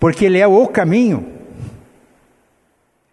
porque 0.00 0.24
Ele 0.24 0.40
é 0.40 0.46
o 0.48 0.66
caminho, 0.66 1.24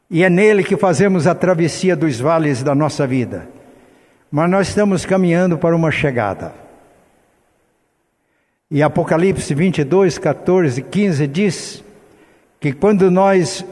e 0.09 0.23
é 0.23 0.31
nele 0.31 0.63
que 0.63 0.75
fazemos 0.75 1.27
a 1.27 1.35
travessia 1.35 1.95
dos 1.95 2.19
vales 2.19 2.63
da 2.63 2.73
nossa 2.73 3.05
vida. 3.05 3.47
Mas 4.31 4.49
nós 4.49 4.69
estamos 4.69 5.05
caminhando 5.05 5.59
para 5.59 5.75
uma 5.75 5.91
chegada. 5.91 6.70
E 8.71 8.81
Apocalipse 8.81 9.53
22, 9.53 10.17
14, 10.17 10.81
15 10.81 11.27
diz 11.27 11.83
que 12.57 12.71
quando 12.71 13.11
nós 13.11 13.65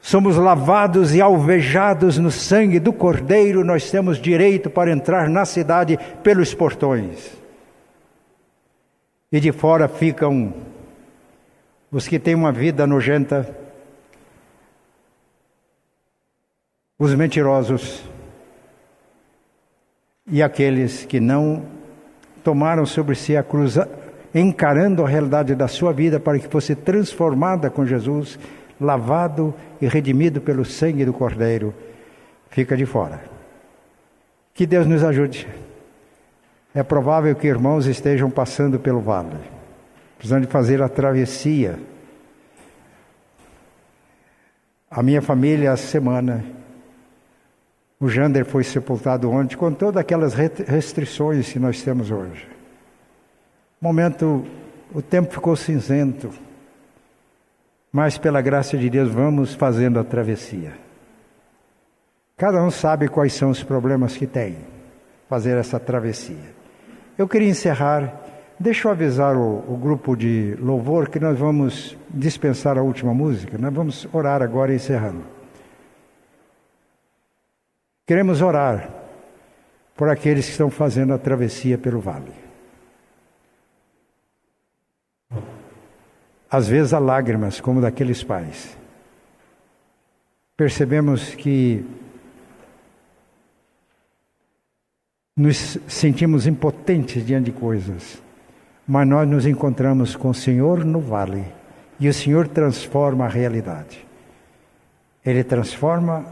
somos 0.00 0.36
lavados 0.36 1.12
e 1.12 1.20
alvejados 1.20 2.16
no 2.16 2.30
sangue 2.30 2.78
do 2.78 2.92
Cordeiro, 2.92 3.64
nós 3.64 3.90
temos 3.90 4.18
direito 4.18 4.70
para 4.70 4.92
entrar 4.92 5.28
na 5.28 5.44
cidade 5.44 5.98
pelos 6.22 6.54
portões. 6.54 7.32
E 9.32 9.40
de 9.40 9.50
fora 9.50 9.88
ficam 9.88 10.54
os 11.90 12.06
que 12.06 12.20
têm 12.20 12.36
uma 12.36 12.52
vida 12.52 12.86
nojenta, 12.86 13.52
os 16.96 17.12
mentirosos 17.16 18.04
e 20.24 20.40
aqueles 20.40 21.04
que 21.04 21.18
não 21.18 21.64
tomaram 22.44 22.84
sobre 22.84 23.14
si 23.14 23.36
a 23.36 23.42
cruz, 23.42 23.76
encarando 24.34 25.04
a 25.04 25.08
realidade 25.08 25.54
da 25.54 25.68
sua 25.68 25.92
vida 25.92 26.18
para 26.18 26.38
que 26.38 26.48
fosse 26.48 26.74
transformada 26.74 27.70
com 27.70 27.86
Jesus 27.86 28.38
lavado 28.80 29.54
e 29.80 29.86
redimido 29.86 30.40
pelo 30.40 30.64
sangue 30.64 31.04
do 31.04 31.12
Cordeiro, 31.12 31.72
fica 32.50 32.76
de 32.76 32.84
fora. 32.84 33.22
Que 34.52 34.66
Deus 34.66 34.86
nos 34.86 35.02
ajude. 35.02 35.46
É 36.74 36.82
provável 36.82 37.34
que 37.36 37.46
irmãos 37.46 37.86
estejam 37.86 38.30
passando 38.30 38.78
pelo 38.78 39.00
vale. 39.00 39.36
precisando 40.16 40.46
de 40.46 40.52
fazer 40.52 40.82
a 40.82 40.88
travessia. 40.88 41.78
A 44.90 45.02
minha 45.02 45.22
família, 45.22 45.72
a 45.72 45.76
semana, 45.76 46.44
o 48.00 48.08
Jander 48.08 48.44
foi 48.44 48.64
sepultado 48.64 49.30
ontem 49.30 49.56
com 49.56 49.72
todas 49.72 50.00
aquelas 50.00 50.34
restrições 50.34 51.52
que 51.52 51.58
nós 51.58 51.82
temos 51.82 52.10
hoje. 52.10 52.53
Momento, 53.84 54.46
o 54.94 55.02
tempo 55.02 55.30
ficou 55.30 55.54
cinzento, 55.54 56.30
mas 57.92 58.16
pela 58.16 58.40
graça 58.40 58.78
de 58.78 58.88
Deus 58.88 59.10
vamos 59.10 59.52
fazendo 59.52 60.00
a 60.00 60.02
travessia. 60.02 60.72
Cada 62.34 62.62
um 62.62 62.70
sabe 62.70 63.08
quais 63.08 63.34
são 63.34 63.50
os 63.50 63.62
problemas 63.62 64.16
que 64.16 64.26
tem, 64.26 64.56
fazer 65.28 65.58
essa 65.58 65.78
travessia. 65.78 66.54
Eu 67.18 67.28
queria 67.28 67.50
encerrar, 67.50 68.10
deixa 68.58 68.88
eu 68.88 68.92
avisar 68.92 69.36
o, 69.36 69.62
o 69.68 69.76
grupo 69.76 70.16
de 70.16 70.56
louvor 70.58 71.10
que 71.10 71.20
nós 71.20 71.38
vamos 71.38 71.94
dispensar 72.08 72.78
a 72.78 72.82
última 72.82 73.12
música, 73.12 73.58
nós 73.58 73.74
vamos 73.74 74.08
orar 74.14 74.40
agora 74.40 74.74
encerrando. 74.74 75.24
Queremos 78.06 78.40
orar 78.40 78.88
por 79.94 80.08
aqueles 80.08 80.46
que 80.46 80.52
estão 80.52 80.70
fazendo 80.70 81.12
a 81.12 81.18
travessia 81.18 81.76
pelo 81.76 82.00
vale. 82.00 82.43
Às 86.54 86.68
vezes 86.68 86.94
há 86.94 87.00
lágrimas, 87.00 87.60
como 87.60 87.80
daqueles 87.80 88.22
pais. 88.22 88.76
Percebemos 90.56 91.34
que 91.34 91.84
nos 95.36 95.76
sentimos 95.88 96.46
impotentes 96.46 97.26
diante 97.26 97.46
de 97.46 97.58
coisas, 97.58 98.22
mas 98.86 99.08
nós 99.08 99.28
nos 99.28 99.46
encontramos 99.46 100.14
com 100.14 100.28
o 100.28 100.34
Senhor 100.34 100.84
no 100.84 101.00
vale 101.00 101.44
e 101.98 102.08
o 102.08 102.14
Senhor 102.14 102.46
transforma 102.46 103.24
a 103.24 103.28
realidade. 103.28 104.06
Ele 105.26 105.42
transforma 105.42 106.24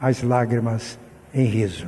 as 0.00 0.24
lágrimas 0.24 0.98
em 1.32 1.44
riso. 1.44 1.86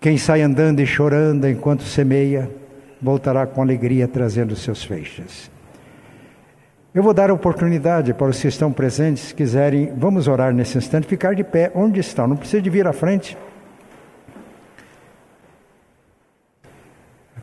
Quem 0.00 0.18
sai 0.18 0.42
andando 0.42 0.80
e 0.80 0.86
chorando 0.86 1.46
enquanto 1.46 1.84
semeia, 1.84 2.50
voltará 3.00 3.46
com 3.46 3.62
alegria 3.62 4.08
trazendo 4.08 4.56
seus 4.56 4.82
feixes. 4.82 5.48
Eu 6.94 7.02
vou 7.02 7.12
dar 7.12 7.28
a 7.28 7.34
oportunidade 7.34 8.14
para 8.14 8.28
os 8.28 8.40
que 8.40 8.48
estão 8.48 8.72
presentes, 8.72 9.24
se 9.24 9.34
quiserem, 9.34 9.92
vamos 9.94 10.26
orar 10.26 10.54
nesse 10.54 10.78
instante, 10.78 11.06
ficar 11.06 11.34
de 11.34 11.44
pé 11.44 11.70
onde 11.74 12.00
estão, 12.00 12.26
não 12.26 12.36
precisa 12.36 12.62
de 12.62 12.70
vir 12.70 12.86
à 12.86 12.92
frente. 12.92 13.36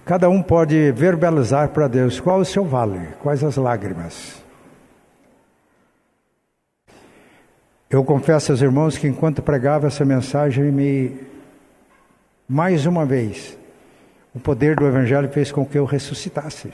Cada 0.03 0.29
um 0.29 0.41
pode 0.41 0.91
verbalizar 0.91 1.69
para 1.69 1.87
Deus 1.87 2.19
qual 2.19 2.39
o 2.39 2.45
seu 2.45 2.65
vale, 2.65 3.07
quais 3.21 3.43
as 3.43 3.55
lágrimas. 3.55 4.43
Eu 7.89 8.03
confesso 8.03 8.51
aos 8.51 8.61
irmãos 8.61 8.97
que 8.97 9.07
enquanto 9.07 9.41
pregava 9.41 9.87
essa 9.87 10.03
mensagem, 10.03 10.71
me 10.71 11.17
mais 12.47 12.85
uma 12.85 13.05
vez 13.05 13.57
o 14.33 14.39
poder 14.39 14.75
do 14.75 14.85
evangelho 14.85 15.29
fez 15.29 15.51
com 15.51 15.65
que 15.65 15.77
eu 15.77 15.85
ressuscitasse. 15.85 16.71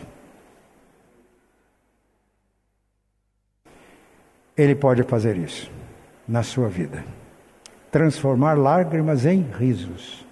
Ele 4.62 4.76
pode 4.76 5.04
fazer 5.04 5.38
isso 5.38 5.72
na 6.28 6.44
sua 6.44 6.70
vida. 6.70 7.04
Transformar 7.90 8.58
lágrimas 8.58 9.26
em 9.26 9.42
risos 9.42 10.26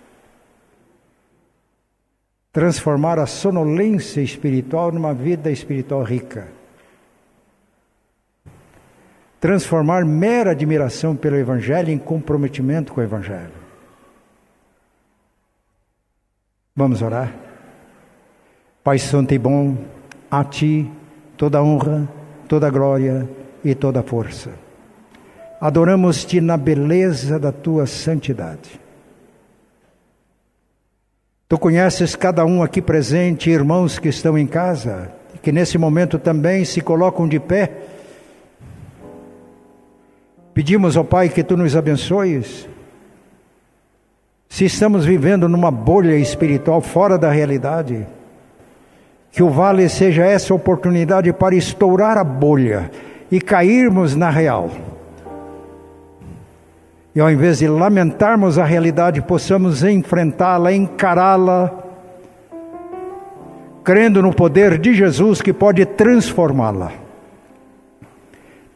transformar 2.52 3.20
a 3.20 3.26
sonolência 3.26 4.22
espiritual 4.22 4.92
numa 4.92 5.14
vida 5.14 5.52
espiritual 5.52 6.04
rica. 6.04 6.48
Transformar 9.40 10.04
mera 10.04 10.52
admiração 10.52 11.16
pelo 11.16 11.38
Evangelho 11.38 11.90
em 11.90 11.98
comprometimento 11.98 12.92
com 12.92 13.00
o 13.00 13.04
Evangelho. 13.04 13.54
Vamos 16.76 17.02
orar? 17.02 17.34
Pai 18.84 18.98
Santo 19.00 19.34
e 19.34 19.38
bom, 19.38 19.78
a 20.30 20.44
Ti 20.44 20.90
toda 21.38 21.64
honra, 21.64 22.08
toda 22.48 22.70
glória 22.70 23.30
e 23.64 23.76
toda 23.76 24.04
força. 24.04 24.52
Adoramos-te 25.60 26.40
na 26.40 26.56
beleza 26.56 27.38
da 27.38 27.52
Tua 27.52 27.86
santidade. 27.86 28.80
Tu 31.48 31.58
conheces 31.58 32.16
cada 32.16 32.46
um 32.46 32.62
aqui 32.64 32.82
presente, 32.82 33.50
irmãos 33.50 34.00
que 34.00 34.08
estão 34.08 34.38
em 34.38 34.46
casa, 34.46 35.12
que 35.42 35.52
nesse 35.52 35.78
momento 35.78 36.20
também 36.20 36.64
se 36.64 36.80
colocam 36.80 37.28
de 37.28 37.40
pé. 37.40 37.72
Pedimos 40.54 40.96
ao 40.96 41.04
Pai 41.04 41.28
que 41.28 41.44
tu 41.44 41.58
nos 41.58 41.76
abençoes. 41.76 42.70
Se 44.48 44.66
estamos 44.66 45.06
vivendo 45.06 45.50
numa 45.50 45.72
bolha 45.72 46.16
espiritual 46.16 46.82
fora 46.82 47.18
da 47.18 47.32
realidade, 47.32 48.06
que 49.32 49.44
o 49.44 49.50
vale 49.50 49.90
seja 49.90 50.26
essa 50.26 50.54
oportunidade 50.54 51.32
para 51.34 51.56
estourar 51.56 52.18
a 52.18 52.24
bolha 52.24 52.92
e 53.32 53.40
cairmos 53.40 54.16
na 54.16 54.30
real 54.30 54.70
e 57.20 57.20
ao 57.20 57.30
invés 57.30 57.60
de 57.60 57.68
lamentarmos 57.68 58.58
a 58.58 58.64
realidade, 58.64 59.22
possamos 59.22 59.84
enfrentá-la, 59.84 60.72
encará-la, 60.72 61.70
crendo 63.84 64.22
no 64.22 64.32
poder 64.32 64.78
de 64.78 64.94
Jesus 64.94 65.42
que 65.42 65.52
pode 65.52 65.86
transformá-la. 65.86 66.92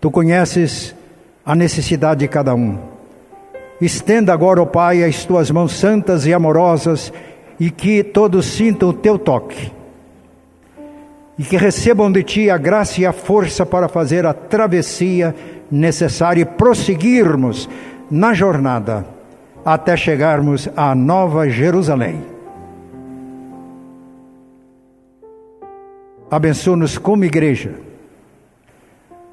Tu 0.01 0.09
conheces 0.09 0.95
a 1.45 1.55
necessidade 1.55 2.21
de 2.21 2.27
cada 2.27 2.55
um. 2.55 2.77
Estenda 3.79 4.33
agora, 4.33 4.59
ó 4.59 4.63
oh 4.63 4.67
Pai, 4.67 5.03
as 5.03 5.23
tuas 5.23 5.51
mãos 5.51 5.73
santas 5.73 6.25
e 6.25 6.33
amorosas 6.33 7.13
e 7.59 7.69
que 7.69 8.03
todos 8.03 8.45
sintam 8.45 8.89
o 8.89 8.93
teu 8.93 9.19
toque. 9.19 9.71
E 11.37 11.43
que 11.43 11.57
recebam 11.57 12.11
de 12.11 12.23
ti 12.23 12.49
a 12.49 12.57
graça 12.57 13.01
e 13.01 13.05
a 13.05 13.11
força 13.11 13.65
para 13.65 13.87
fazer 13.87 14.25
a 14.25 14.33
travessia 14.33 15.35
necessária 15.71 16.41
e 16.41 16.45
prosseguirmos 16.45 17.67
na 18.09 18.33
jornada 18.33 19.05
até 19.65 19.95
chegarmos 19.95 20.69
à 20.75 20.93
Nova 20.93 21.49
Jerusalém. 21.49 22.21
Abençoa-nos 26.29 26.97
como 26.97 27.25
igreja. 27.25 27.75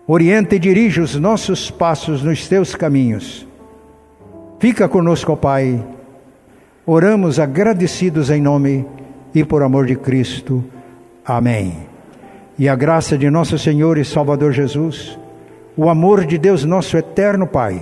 Orienta 0.06 0.56
e 0.56 0.58
dirige 0.58 1.00
os 1.00 1.14
nossos 1.14 1.70
passos 1.70 2.22
nos 2.22 2.48
teus 2.48 2.74
caminhos. 2.74 3.46
Fica 4.58 4.88
conosco, 4.88 5.36
Pai. 5.36 5.82
Oramos 6.84 7.38
agradecidos 7.38 8.30
em 8.30 8.40
nome 8.40 8.84
e 9.34 9.44
por 9.44 9.62
amor 9.62 9.86
de 9.86 9.96
Cristo. 9.96 10.64
Amém. 11.24 11.89
E 12.60 12.68
a 12.68 12.76
graça 12.76 13.18
de 13.18 13.28
nosso 13.28 13.58
Senhor 13.58 13.98
e 13.98 14.04
Salvador 14.04 14.52
Jesus, 14.52 15.18
o 15.76 15.88
amor 15.88 16.24
de 16.24 16.38
Deus, 16.38 16.64
nosso 16.64 16.96
eterno 16.96 17.44
Pai 17.44 17.80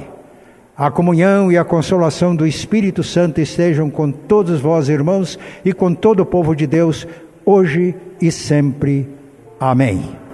a 0.78 0.92
comunhão 0.92 1.50
e 1.50 1.58
a 1.58 1.64
consolação 1.64 2.36
do 2.36 2.46
Espírito 2.46 3.02
Santo 3.02 3.40
estejam 3.40 3.90
com 3.90 4.12
todos 4.12 4.60
vós, 4.60 4.88
irmãos, 4.88 5.36
e 5.64 5.72
com 5.72 5.92
todo 5.92 6.20
o 6.20 6.26
povo 6.26 6.54
de 6.54 6.68
Deus, 6.68 7.04
hoje 7.44 7.96
e 8.22 8.30
sempre. 8.30 9.08
Amém. 9.58 10.27